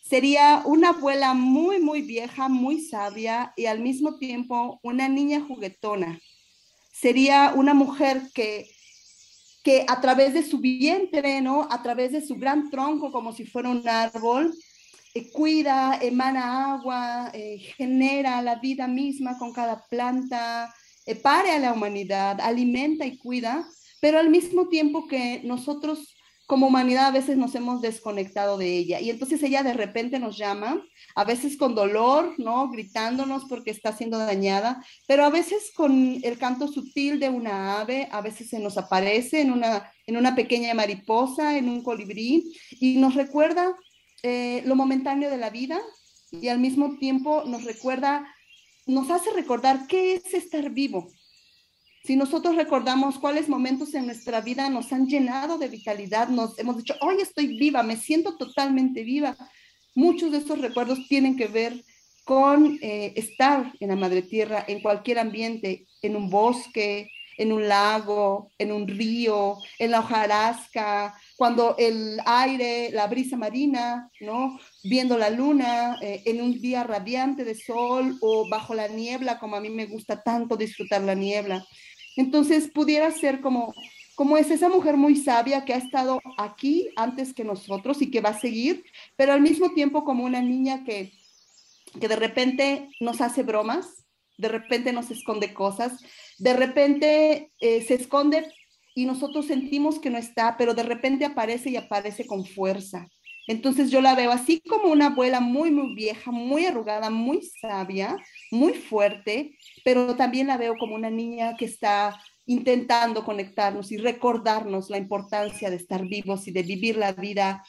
sería 0.01 0.61
una 0.65 0.89
abuela 0.89 1.33
muy, 1.33 1.79
muy 1.79 2.01
vieja, 2.01 2.47
muy 2.47 2.81
sabia 2.81 3.53
y 3.55 3.65
al 3.65 3.79
mismo 3.79 4.17
tiempo 4.17 4.79
una 4.83 5.07
niña 5.07 5.41
juguetona. 5.41 6.19
Sería 6.91 7.53
una 7.55 7.73
mujer 7.73 8.21
que, 8.33 8.69
que 9.63 9.85
a 9.87 9.99
través 10.01 10.33
de 10.33 10.43
su 10.43 10.59
vientre, 10.59 11.41
¿no? 11.41 11.67
A 11.71 11.81
través 11.81 12.11
de 12.11 12.25
su 12.25 12.35
gran 12.35 12.69
tronco, 12.69 13.11
como 13.11 13.33
si 13.33 13.45
fuera 13.45 13.69
un 13.69 13.87
árbol, 13.87 14.53
eh, 15.15 15.31
cuida, 15.31 15.97
emana 16.01 16.73
agua, 16.73 17.31
eh, 17.33 17.57
genera 17.77 18.41
la 18.41 18.55
vida 18.55 18.85
misma 18.85 19.37
con 19.37 19.53
cada 19.53 19.85
planta, 19.87 20.73
eh, 21.05 21.15
pare 21.15 21.51
a 21.51 21.59
la 21.59 21.71
humanidad, 21.71 22.41
alimenta 22.41 23.05
y 23.05 23.17
cuida, 23.17 23.65
pero 24.01 24.19
al 24.19 24.29
mismo 24.29 24.67
tiempo 24.67 25.07
que 25.07 25.41
nosotros 25.45 26.15
como 26.47 26.67
humanidad 26.67 27.07
a 27.07 27.11
veces 27.11 27.37
nos 27.37 27.55
hemos 27.55 27.81
desconectado 27.81 28.57
de 28.57 28.77
ella. 28.77 28.99
Y 28.99 29.09
entonces 29.09 29.41
ella 29.41 29.63
de 29.63 29.73
repente 29.73 30.19
nos 30.19 30.37
llama, 30.37 30.83
a 31.15 31.23
veces 31.23 31.57
con 31.57 31.75
dolor, 31.75 32.35
¿no? 32.37 32.69
Gritándonos 32.69 33.45
porque 33.45 33.71
está 33.71 33.95
siendo 33.95 34.19
dañada, 34.19 34.83
pero 35.07 35.25
a 35.25 35.29
veces 35.29 35.71
con 35.75 36.19
el 36.21 36.37
canto 36.37 36.67
sutil 36.67 37.19
de 37.19 37.29
una 37.29 37.79
ave, 37.79 38.07
a 38.11 38.21
veces 38.21 38.49
se 38.49 38.59
nos 38.59 38.77
aparece 38.77 39.41
en 39.41 39.51
una, 39.51 39.91
en 40.05 40.17
una 40.17 40.35
pequeña 40.35 40.73
mariposa, 40.73 41.57
en 41.57 41.69
un 41.69 41.81
colibrí, 41.81 42.53
y 42.79 42.97
nos 42.97 43.15
recuerda 43.15 43.75
eh, 44.27 44.63
lo 44.65 44.75
momentáneo 44.75 45.29
de 45.29 45.37
la 45.37 45.51
vida 45.51 45.79
y 46.31 46.47
al 46.47 46.57
mismo 46.57 46.97
tiempo 46.97 47.43
nos 47.45 47.63
recuerda, 47.63 48.25
nos 48.87 49.11
hace 49.11 49.29
recordar 49.29 49.85
qué 49.85 50.15
es 50.15 50.33
estar 50.33 50.71
vivo. 50.71 51.11
Si 52.03 52.15
nosotros 52.15 52.55
recordamos 52.55 53.19
cuáles 53.19 53.47
momentos 53.49 53.93
en 53.93 54.07
nuestra 54.07 54.41
vida 54.41 54.67
nos 54.67 54.91
han 54.91 55.05
llenado 55.05 55.59
de 55.59 55.67
vitalidad, 55.67 56.29
nos 56.29 56.57
hemos 56.57 56.77
dicho, 56.77 56.95
hoy 57.01 57.17
estoy 57.21 57.55
viva, 57.55 57.83
me 57.83 57.97
siento 57.97 58.35
totalmente 58.35 59.03
viva. 59.03 59.37
Muchos 59.93 60.31
de 60.31 60.39
estos 60.39 60.59
recuerdos 60.59 61.07
tienen 61.07 61.37
que 61.37 61.47
ver 61.47 61.83
con 62.23 62.79
eh, 62.81 63.13
estar 63.15 63.73
en 63.79 63.89
la 63.89 63.95
madre 63.95 64.23
tierra, 64.23 64.65
en 64.67 64.81
cualquier 64.81 65.19
ambiente, 65.19 65.85
en 66.01 66.15
un 66.15 66.31
bosque, 66.31 67.11
en 67.37 67.51
un 67.51 67.67
lago, 67.67 68.51
en 68.57 68.71
un 68.71 68.87
río, 68.87 69.57
en 69.77 69.91
la 69.91 69.99
hojarasca, 69.99 71.13
cuando 71.35 71.75
el 71.77 72.17
aire, 72.25 72.91
la 72.91 73.07
brisa 73.07 73.35
marina, 73.35 74.09
¿no? 74.21 74.57
Viendo 74.83 75.17
la 75.17 75.29
luna 75.29 75.97
eh, 76.01 76.21
en 76.25 76.41
un 76.41 76.61
día 76.61 76.83
radiante 76.83 77.43
de 77.43 77.55
sol 77.55 78.17
o 78.21 78.47
bajo 78.49 78.73
la 78.73 78.87
niebla, 78.87 79.37
como 79.37 79.55
a 79.55 79.59
mí 79.59 79.69
me 79.69 79.85
gusta 79.85 80.21
tanto 80.21 80.55
disfrutar 80.55 81.01
la 81.01 81.13
niebla. 81.13 81.65
Entonces 82.15 82.71
pudiera 82.71 83.11
ser 83.11 83.41
como, 83.41 83.73
como 84.15 84.37
es 84.37 84.49
esa 84.49 84.69
mujer 84.69 84.95
muy 84.95 85.17
sabia 85.17 85.65
que 85.65 85.73
ha 85.73 85.77
estado 85.77 86.21
aquí 86.37 86.89
antes 86.95 87.33
que 87.33 87.43
nosotros 87.43 88.01
y 88.01 88.09
que 88.09 88.21
va 88.21 88.29
a 88.29 88.39
seguir, 88.39 88.85
pero 89.17 89.33
al 89.33 89.41
mismo 89.41 89.73
tiempo 89.73 90.05
como 90.05 90.23
una 90.23 90.41
niña 90.41 90.85
que, 90.85 91.11
que 91.99 92.07
de 92.07 92.15
repente 92.15 92.89
nos 93.01 93.19
hace 93.19 93.43
bromas, 93.43 94.05
de 94.37 94.47
repente 94.47 94.93
nos 94.93 95.11
esconde 95.11 95.53
cosas, 95.53 96.01
de 96.37 96.53
repente 96.53 97.51
eh, 97.59 97.81
se 97.81 97.95
esconde 97.95 98.45
y 98.95 99.05
nosotros 99.05 99.45
sentimos 99.45 99.99
que 99.99 100.09
no 100.09 100.17
está, 100.17 100.55
pero 100.57 100.73
de 100.73 100.83
repente 100.83 101.25
aparece 101.25 101.69
y 101.69 101.75
aparece 101.75 102.25
con 102.25 102.45
fuerza. 102.45 103.07
Entonces 103.47 103.91
yo 103.91 104.01
la 104.01 104.15
veo 104.15 104.31
así 104.31 104.61
como 104.61 104.91
una 104.91 105.07
abuela 105.07 105.39
muy, 105.39 105.69
muy 105.69 105.93
vieja, 105.93 106.31
muy 106.31 106.65
arrugada, 106.65 107.11
muy 107.11 107.41
sabia, 107.43 108.17
muy 108.49 108.73
fuerte, 108.73 109.55
pero 109.83 110.15
también 110.15 110.47
la 110.47 110.57
veo 110.57 110.77
como 110.77 110.95
una 110.95 111.11
niña 111.11 111.55
que 111.55 111.65
está 111.65 112.19
intentando 112.47 113.23
conectarnos 113.23 113.91
y 113.91 113.97
recordarnos 113.97 114.89
la 114.89 114.97
importancia 114.97 115.69
de 115.69 115.75
estar 115.75 116.05
vivos 116.07 116.47
y 116.47 116.51
de 116.51 116.63
vivir 116.63 116.97
la 116.97 117.11
vida 117.11 117.63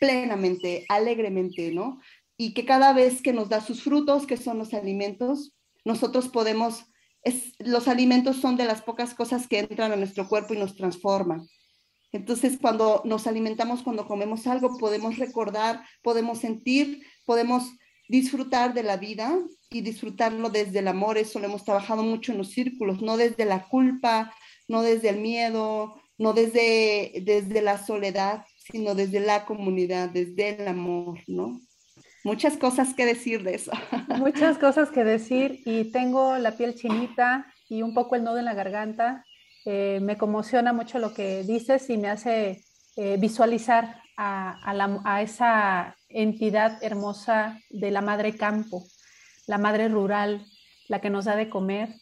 plenamente, 0.00 0.86
alegremente, 0.88 1.70
¿no? 1.72 2.00
Y 2.36 2.54
que 2.54 2.64
cada 2.64 2.92
vez 2.92 3.20
que 3.20 3.32
nos 3.32 3.48
da 3.48 3.60
sus 3.60 3.82
frutos, 3.82 4.26
que 4.26 4.36
son 4.36 4.58
los 4.58 4.72
alimentos, 4.74 5.54
nosotros 5.84 6.28
podemos, 6.28 6.84
es, 7.22 7.52
los 7.58 7.88
alimentos 7.88 8.36
son 8.36 8.56
de 8.56 8.64
las 8.64 8.82
pocas 8.82 9.14
cosas 9.14 9.46
que 9.46 9.58
entran 9.58 9.92
a 9.92 9.96
nuestro 9.96 10.28
cuerpo 10.28 10.54
y 10.54 10.58
nos 10.58 10.76
transforman. 10.76 11.46
Entonces, 12.12 12.58
cuando 12.60 13.02
nos 13.04 13.26
alimentamos, 13.26 13.82
cuando 13.82 14.06
comemos 14.06 14.46
algo, 14.46 14.76
podemos 14.78 15.16
recordar, 15.18 15.84
podemos 16.02 16.38
sentir, 16.38 17.04
podemos 17.24 17.70
disfrutar 18.08 18.74
de 18.74 18.82
la 18.82 18.96
vida 18.96 19.38
y 19.70 19.82
disfrutarlo 19.82 20.50
desde 20.50 20.80
el 20.80 20.88
amor. 20.88 21.18
Eso 21.18 21.38
lo 21.38 21.46
hemos 21.46 21.64
trabajado 21.64 22.02
mucho 22.02 22.32
en 22.32 22.38
los 22.38 22.50
círculos, 22.50 23.00
no 23.00 23.16
desde 23.16 23.44
la 23.44 23.68
culpa, 23.68 24.34
no 24.66 24.82
desde 24.82 25.10
el 25.10 25.20
miedo, 25.20 25.94
no 26.18 26.32
desde, 26.32 27.22
desde 27.24 27.62
la 27.62 27.78
soledad, 27.78 28.44
sino 28.56 28.94
desde 28.96 29.20
la 29.20 29.44
comunidad, 29.44 30.10
desde 30.10 30.50
el 30.50 30.66
amor, 30.66 31.20
¿no? 31.28 31.60
Muchas 32.24 32.56
cosas 32.56 32.94
que 32.94 33.06
decir 33.06 33.42
de 33.42 33.54
eso. 33.54 33.72
Muchas 34.18 34.58
cosas 34.64 34.90
que 34.90 35.04
decir 35.04 35.60
y 35.64 35.90
tengo 35.90 36.36
la 36.38 36.52
piel 36.52 36.74
chinita 36.74 37.46
y 37.68 37.82
un 37.82 37.94
poco 37.94 38.16
el 38.16 38.24
nodo 38.24 38.38
en 38.38 38.44
la 38.44 38.54
garganta 38.54 39.24
eh, 39.64 40.00
me 40.02 40.16
conmociona 40.16 40.72
mucho 40.72 40.98
lo 40.98 41.12
que 41.14 41.42
dices 41.44 41.88
y 41.90 41.96
me 41.96 42.08
hace 42.08 42.64
eh, 42.96 43.16
visualizar 43.18 44.02
a, 44.16 45.22
esa 45.22 45.96
entidad 46.10 46.82
hermosa 46.82 47.58
de 47.70 47.90
la 47.90 48.02
madre 48.02 48.36
campo, 48.36 48.84
la 49.46 49.56
madre 49.56 49.88
rural, 49.88 50.44
la 50.88 51.00
que 51.00 51.08
nos 51.08 51.24
da 51.24 51.36
de 51.36 51.48
comer. 51.48 51.94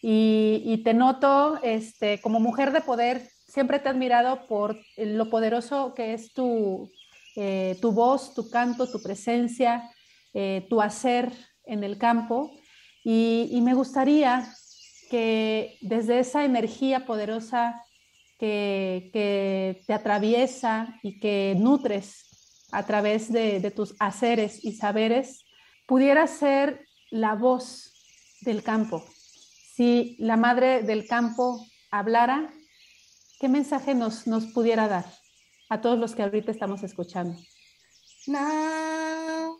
Y, 0.00 0.82
te 0.84 0.94
noto 0.94 1.58
este, 1.62 2.20
como 2.20 2.38
mujer 2.38 2.70
de 2.70 2.82
poder, 2.82 3.28
siempre 3.48 3.80
te 3.80 3.88
he 3.88 3.90
admirado 3.90 4.46
por 4.46 4.78
lo 4.96 5.30
poderoso 5.30 5.94
que 5.94 6.12
es 6.12 6.32
tu, 6.32 6.92
eh, 7.36 7.76
tu 7.80 7.92
voz, 7.92 8.34
tu 8.34 8.48
canto, 8.50 8.90
tu 8.90 9.02
presencia, 9.02 9.90
tu 10.68 10.80
hacer 10.80 11.32
en 11.64 11.84
el 11.84 11.96
campo. 11.96 12.50
y 13.04 13.60
me 13.62 13.74
gustaría 13.74 14.52
que 15.10 15.78
desde 15.80 16.18
esa 16.18 16.44
energía 16.44 17.06
poderosa 17.06 17.84
que, 18.38 19.82
te 19.86 19.94
atraviesa 19.94 20.98
y 21.02 21.18
que 21.20 21.54
nutres 21.58 22.66
a 22.72 22.84
través 22.84 23.32
de, 23.32 23.70
tus 23.70 23.94
haceres 24.00 24.64
y 24.64 24.72
saberes, 24.72 25.44
pudiera 25.86 26.26
ser 26.26 26.84
la 27.10 27.34
voz 27.34 27.92
del 28.40 28.62
campo. 28.62 29.04
Si 29.74 30.16
la 30.18 30.36
madre 30.36 30.82
del 30.82 31.06
campo 31.06 31.64
hablara, 31.90 32.52
¿qué 33.38 33.48
mensaje 33.48 33.94
nos 33.94 34.24
pudiera 34.52 34.88
dar 34.88 35.04
a 35.74 35.80
todos 35.80 35.98
los 35.98 36.14
que 36.14 36.22
ahorita 36.22 36.52
estamos 36.52 36.84
escuchando? 36.84 37.36
Naturaleza 38.28 39.58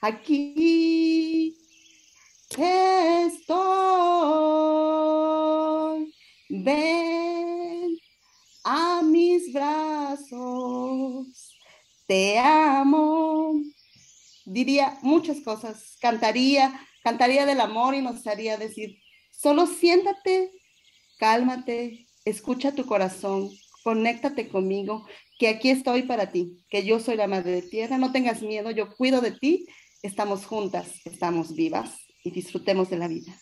Aquí 0.00 1.56
estoy. 2.50 3.54
Ven 6.50 7.98
a 8.62 9.02
mis 9.02 9.52
brazos. 9.52 11.58
Te 12.06 12.38
amo. 12.38 13.60
Diría 14.44 14.98
muchas 15.02 15.40
cosas. 15.40 15.96
Cantaría, 16.00 16.80
cantaría 17.02 17.44
del 17.44 17.60
amor 17.60 17.96
y 17.96 18.02
nos 18.02 18.24
haría 18.28 18.56
decir, 18.56 19.03
solo 19.40 19.66
siéntate, 19.66 20.52
cálmate, 21.18 22.06
escucha 22.24 22.72
tu 22.72 22.86
corazón, 22.86 23.50
conéctate 23.82 24.48
conmigo, 24.48 25.06
que 25.38 25.48
aquí 25.48 25.70
estoy 25.70 26.02
para 26.02 26.30
ti, 26.30 26.64
que 26.68 26.84
yo 26.84 27.00
soy 27.00 27.16
la 27.16 27.26
madre 27.26 27.52
de 27.52 27.62
tierra, 27.62 27.98
no 27.98 28.12
tengas 28.12 28.42
miedo, 28.42 28.70
yo 28.70 28.94
cuido 28.96 29.20
de 29.20 29.32
ti 29.32 29.66
estamos 30.04 30.44
juntas, 30.44 31.00
estamos 31.06 31.54
vivas 31.54 31.96
y 32.22 32.30
disfrutemos 32.30 32.90
de 32.90 32.98
la 32.98 33.08
vida. 33.08 33.32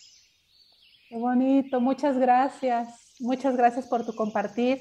Qué 1.08 1.16
bonito, 1.16 1.80
muchas 1.80 2.16
gracias. 2.16 3.14
Muchas 3.18 3.56
gracias 3.56 3.86
por 3.86 4.06
tu 4.06 4.14
compartir, 4.14 4.80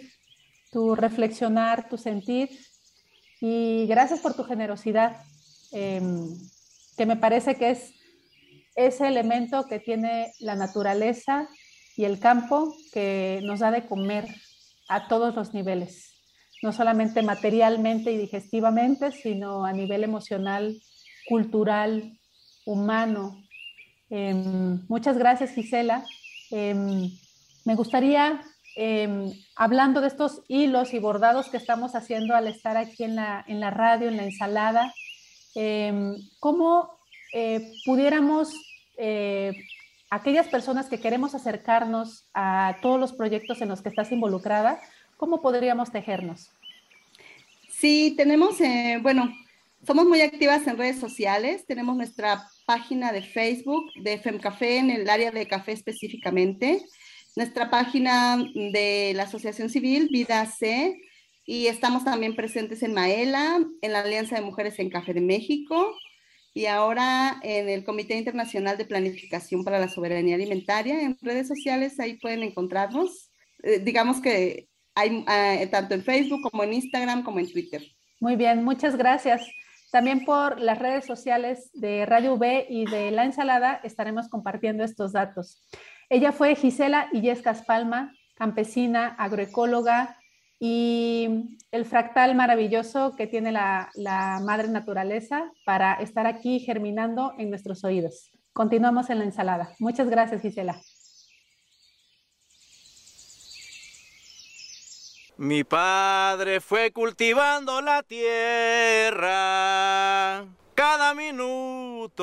tu 0.71 0.95
reflexionar, 0.95 1.89
tu 1.89 1.97
sentir 1.97 2.49
y 3.41 3.87
gracias 3.87 4.19
por 4.19 4.35
tu 4.35 4.43
generosidad, 4.43 5.17
em, 5.71 6.29
que 6.97 7.05
me 7.05 7.17
parece 7.17 7.55
que 7.55 7.71
es 7.71 7.93
ese 8.75 9.07
elemento 9.07 9.65
que 9.67 9.79
tiene 9.79 10.33
la 10.39 10.55
naturaleza 10.55 11.47
y 11.95 12.05
el 12.05 12.19
campo 12.19 12.73
que 12.93 13.41
nos 13.43 13.59
da 13.59 13.71
de 13.71 13.85
comer 13.85 14.27
a 14.87 15.07
todos 15.07 15.35
los 15.35 15.53
niveles, 15.53 16.15
no 16.61 16.71
solamente 16.73 17.21
materialmente 17.21 18.11
y 18.11 18.17
digestivamente, 18.17 19.11
sino 19.11 19.65
a 19.65 19.73
nivel 19.73 20.03
emocional, 20.03 20.81
cultural, 21.27 22.17
humano. 22.65 23.43
Em, 24.09 24.79
muchas 24.87 25.17
gracias, 25.17 25.51
Gisela. 25.51 26.03
Em, 26.49 27.09
me 27.65 27.75
gustaría, 27.75 28.41
em, 28.75 29.31
hablando 29.55 30.01
de 30.01 30.07
estos 30.07 30.41
hilos 30.47 30.93
y 30.93 30.99
bordados 30.99 31.49
que 31.49 31.57
estamos 31.57 31.95
haciendo 31.95 32.35
al 32.35 32.47
estar 32.47 32.77
aquí 32.77 33.03
en 33.03 33.15
la, 33.15 33.43
en 33.47 33.59
la 33.59 33.69
radio, 33.69 34.07
en 34.07 34.17
la 34.17 34.23
ensalada, 34.23 34.93
¿cómo 36.39 37.00
eh, 37.33 37.73
pudiéramos, 37.85 38.53
eh, 38.97 39.53
aquellas 40.09 40.47
personas 40.47 40.87
que 40.87 40.99
queremos 40.99 41.33
acercarnos 41.33 42.29
a 42.33 42.77
todos 42.81 42.99
los 42.99 43.13
proyectos 43.13 43.61
en 43.61 43.69
los 43.69 43.81
que 43.81 43.89
estás 43.89 44.11
involucrada, 44.11 44.81
cómo 45.17 45.41
podríamos 45.41 45.91
tejernos? 45.91 46.51
Sí, 47.69 48.13
tenemos, 48.17 48.59
eh, 48.59 48.99
bueno, 49.01 49.33
somos 49.87 50.05
muy 50.05 50.21
activas 50.21 50.67
en 50.67 50.77
redes 50.77 50.99
sociales. 50.99 51.65
Tenemos 51.65 51.95
nuestra 51.95 52.47
página 52.65 53.11
de 53.11 53.21
Facebook 53.21 53.91
de 54.03 54.19
FemCafé 54.19 54.77
en 54.77 54.91
el 54.91 55.09
área 55.09 55.31
de 55.31 55.47
café 55.47 55.71
específicamente. 55.71 56.83
Nuestra 57.35 57.69
página 57.69 58.37
de 58.53 59.13
la 59.15 59.23
Asociación 59.23 59.69
Civil 59.69 60.09
Vida 60.11 60.45
C. 60.45 61.01
Y 61.45 61.67
estamos 61.67 62.03
también 62.03 62.35
presentes 62.35 62.83
en 62.83 62.93
Maela, 62.93 63.59
en 63.81 63.93
la 63.93 64.01
Alianza 64.01 64.35
de 64.35 64.41
Mujeres 64.41 64.77
en 64.77 64.89
Café 64.89 65.13
de 65.13 65.21
México 65.21 65.95
y 66.53 66.65
ahora 66.65 67.39
en 67.43 67.69
el 67.69 67.83
Comité 67.83 68.17
Internacional 68.17 68.77
de 68.77 68.85
Planificación 68.85 69.63
para 69.63 69.79
la 69.79 69.87
Soberanía 69.87 70.35
Alimentaria. 70.35 71.01
En 71.01 71.17
redes 71.21 71.47
sociales 71.47 71.99
ahí 71.99 72.17
pueden 72.17 72.43
encontrarnos. 72.43 73.31
Eh, 73.63 73.79
digamos 73.79 74.19
que 74.19 74.67
hay 74.95 75.23
eh, 75.27 75.67
tanto 75.71 75.95
en 75.95 76.03
Facebook 76.03 76.41
como 76.49 76.63
en 76.63 76.73
Instagram 76.73 77.23
como 77.23 77.39
en 77.39 77.51
Twitter. 77.51 77.81
Muy 78.19 78.35
bien, 78.35 78.63
muchas 78.63 78.97
gracias. 78.97 79.41
También 79.91 80.25
por 80.25 80.59
las 80.59 80.79
redes 80.79 81.05
sociales 81.05 81.69
de 81.73 82.05
Radio 82.05 82.35
V 82.35 82.67
y 82.69 82.85
de 82.85 83.11
La 83.11 83.25
Ensalada 83.25 83.79
estaremos 83.83 84.29
compartiendo 84.29 84.83
estos 84.83 85.13
datos. 85.13 85.67
Ella 86.09 86.31
fue 86.31 86.55
Gisela 86.55 87.07
Illescas 87.13 87.63
Palma, 87.63 88.13
campesina, 88.35 89.07
agroecóloga 89.07 90.17
y 90.63 91.57
el 91.71 91.85
fractal 91.85 92.35
maravilloso 92.35 93.15
que 93.15 93.25
tiene 93.25 93.51
la, 93.51 93.89
madre 94.43 94.67
naturaleza 94.67 95.51
para 95.65 95.95
estar 95.95 96.27
aquí 96.27 96.59
germinando 96.59 97.33
en 97.39 97.49
nuestros 97.49 97.83
oídos. 97.83 98.29
Continuamos 98.53 99.09
en 99.09 99.17
La 99.17 99.25
Ensalada. 99.25 99.73
Muchas 99.79 100.07
gracias, 100.07 100.43
Gisela. 100.43 100.79
Mi 105.37 105.63
padre 105.63 106.61
fue 106.61 106.91
cultivando 106.91 107.81
la 107.81 108.03
tierra 108.03 109.25
cada 110.75 111.15
minuto. 111.15 112.21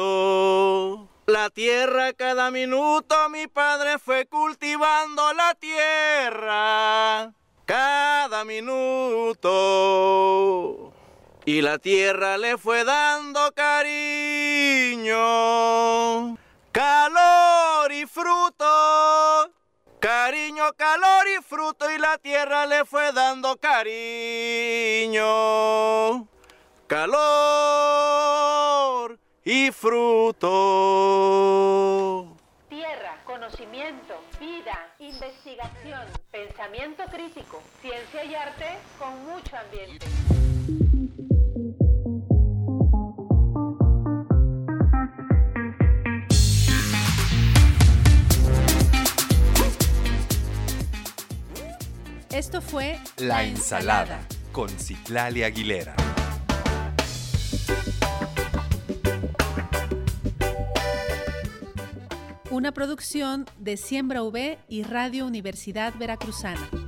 La 1.27 1.51
tierra 1.51 2.13
cada 2.13 2.53
minuto, 2.53 3.17
mi 3.31 3.49
padre 3.49 3.99
fue 3.99 4.27
cultivando 4.27 5.33
la 5.35 5.57
tierra 5.57 7.35
cada 7.69 8.45
minuto. 8.45 9.45
Y 11.45 11.61
la 11.61 11.79
tierra 11.79 12.37
le 12.39 12.59
fue 12.59 12.83
dando 12.83 13.53
cariño, 13.53 15.17
calor 16.73 17.93
y 17.93 18.07
fruto 18.07 19.53
Cariño, 20.01 20.73
calor 20.77 21.27
y 21.27 21.43
fruto 21.43 21.91
y 21.91 21.99
la 21.99 22.19
tierra 22.19 22.67
le 22.67 22.85
fue 22.85 23.11
dando 23.13 23.57
cariño. 23.57 23.89
Calor 26.87 27.19
y 29.45 29.73
fruto. 29.73 30.49
Investigación, 35.09 36.07
pensamiento 36.31 37.03
crítico, 37.11 37.63
ciencia 37.81 38.25
y 38.25 38.35
arte 38.35 38.67
con 38.99 39.25
mucho 39.25 39.57
ambiente. 39.57 40.07
Esto 52.31 52.61
fue 52.61 52.99
La 53.17 53.45
ensalada 53.45 54.21
con 54.53 54.69
Citlali 54.69 55.43
Aguilera. 55.43 55.97
Una 62.59 62.73
producción 62.73 63.47
de 63.61 63.77
Siembra 63.77 64.25
V 64.25 64.59
y 64.69 64.83
Radio 64.83 65.27
Universidad 65.29 65.95
Veracruzana. 65.97 66.88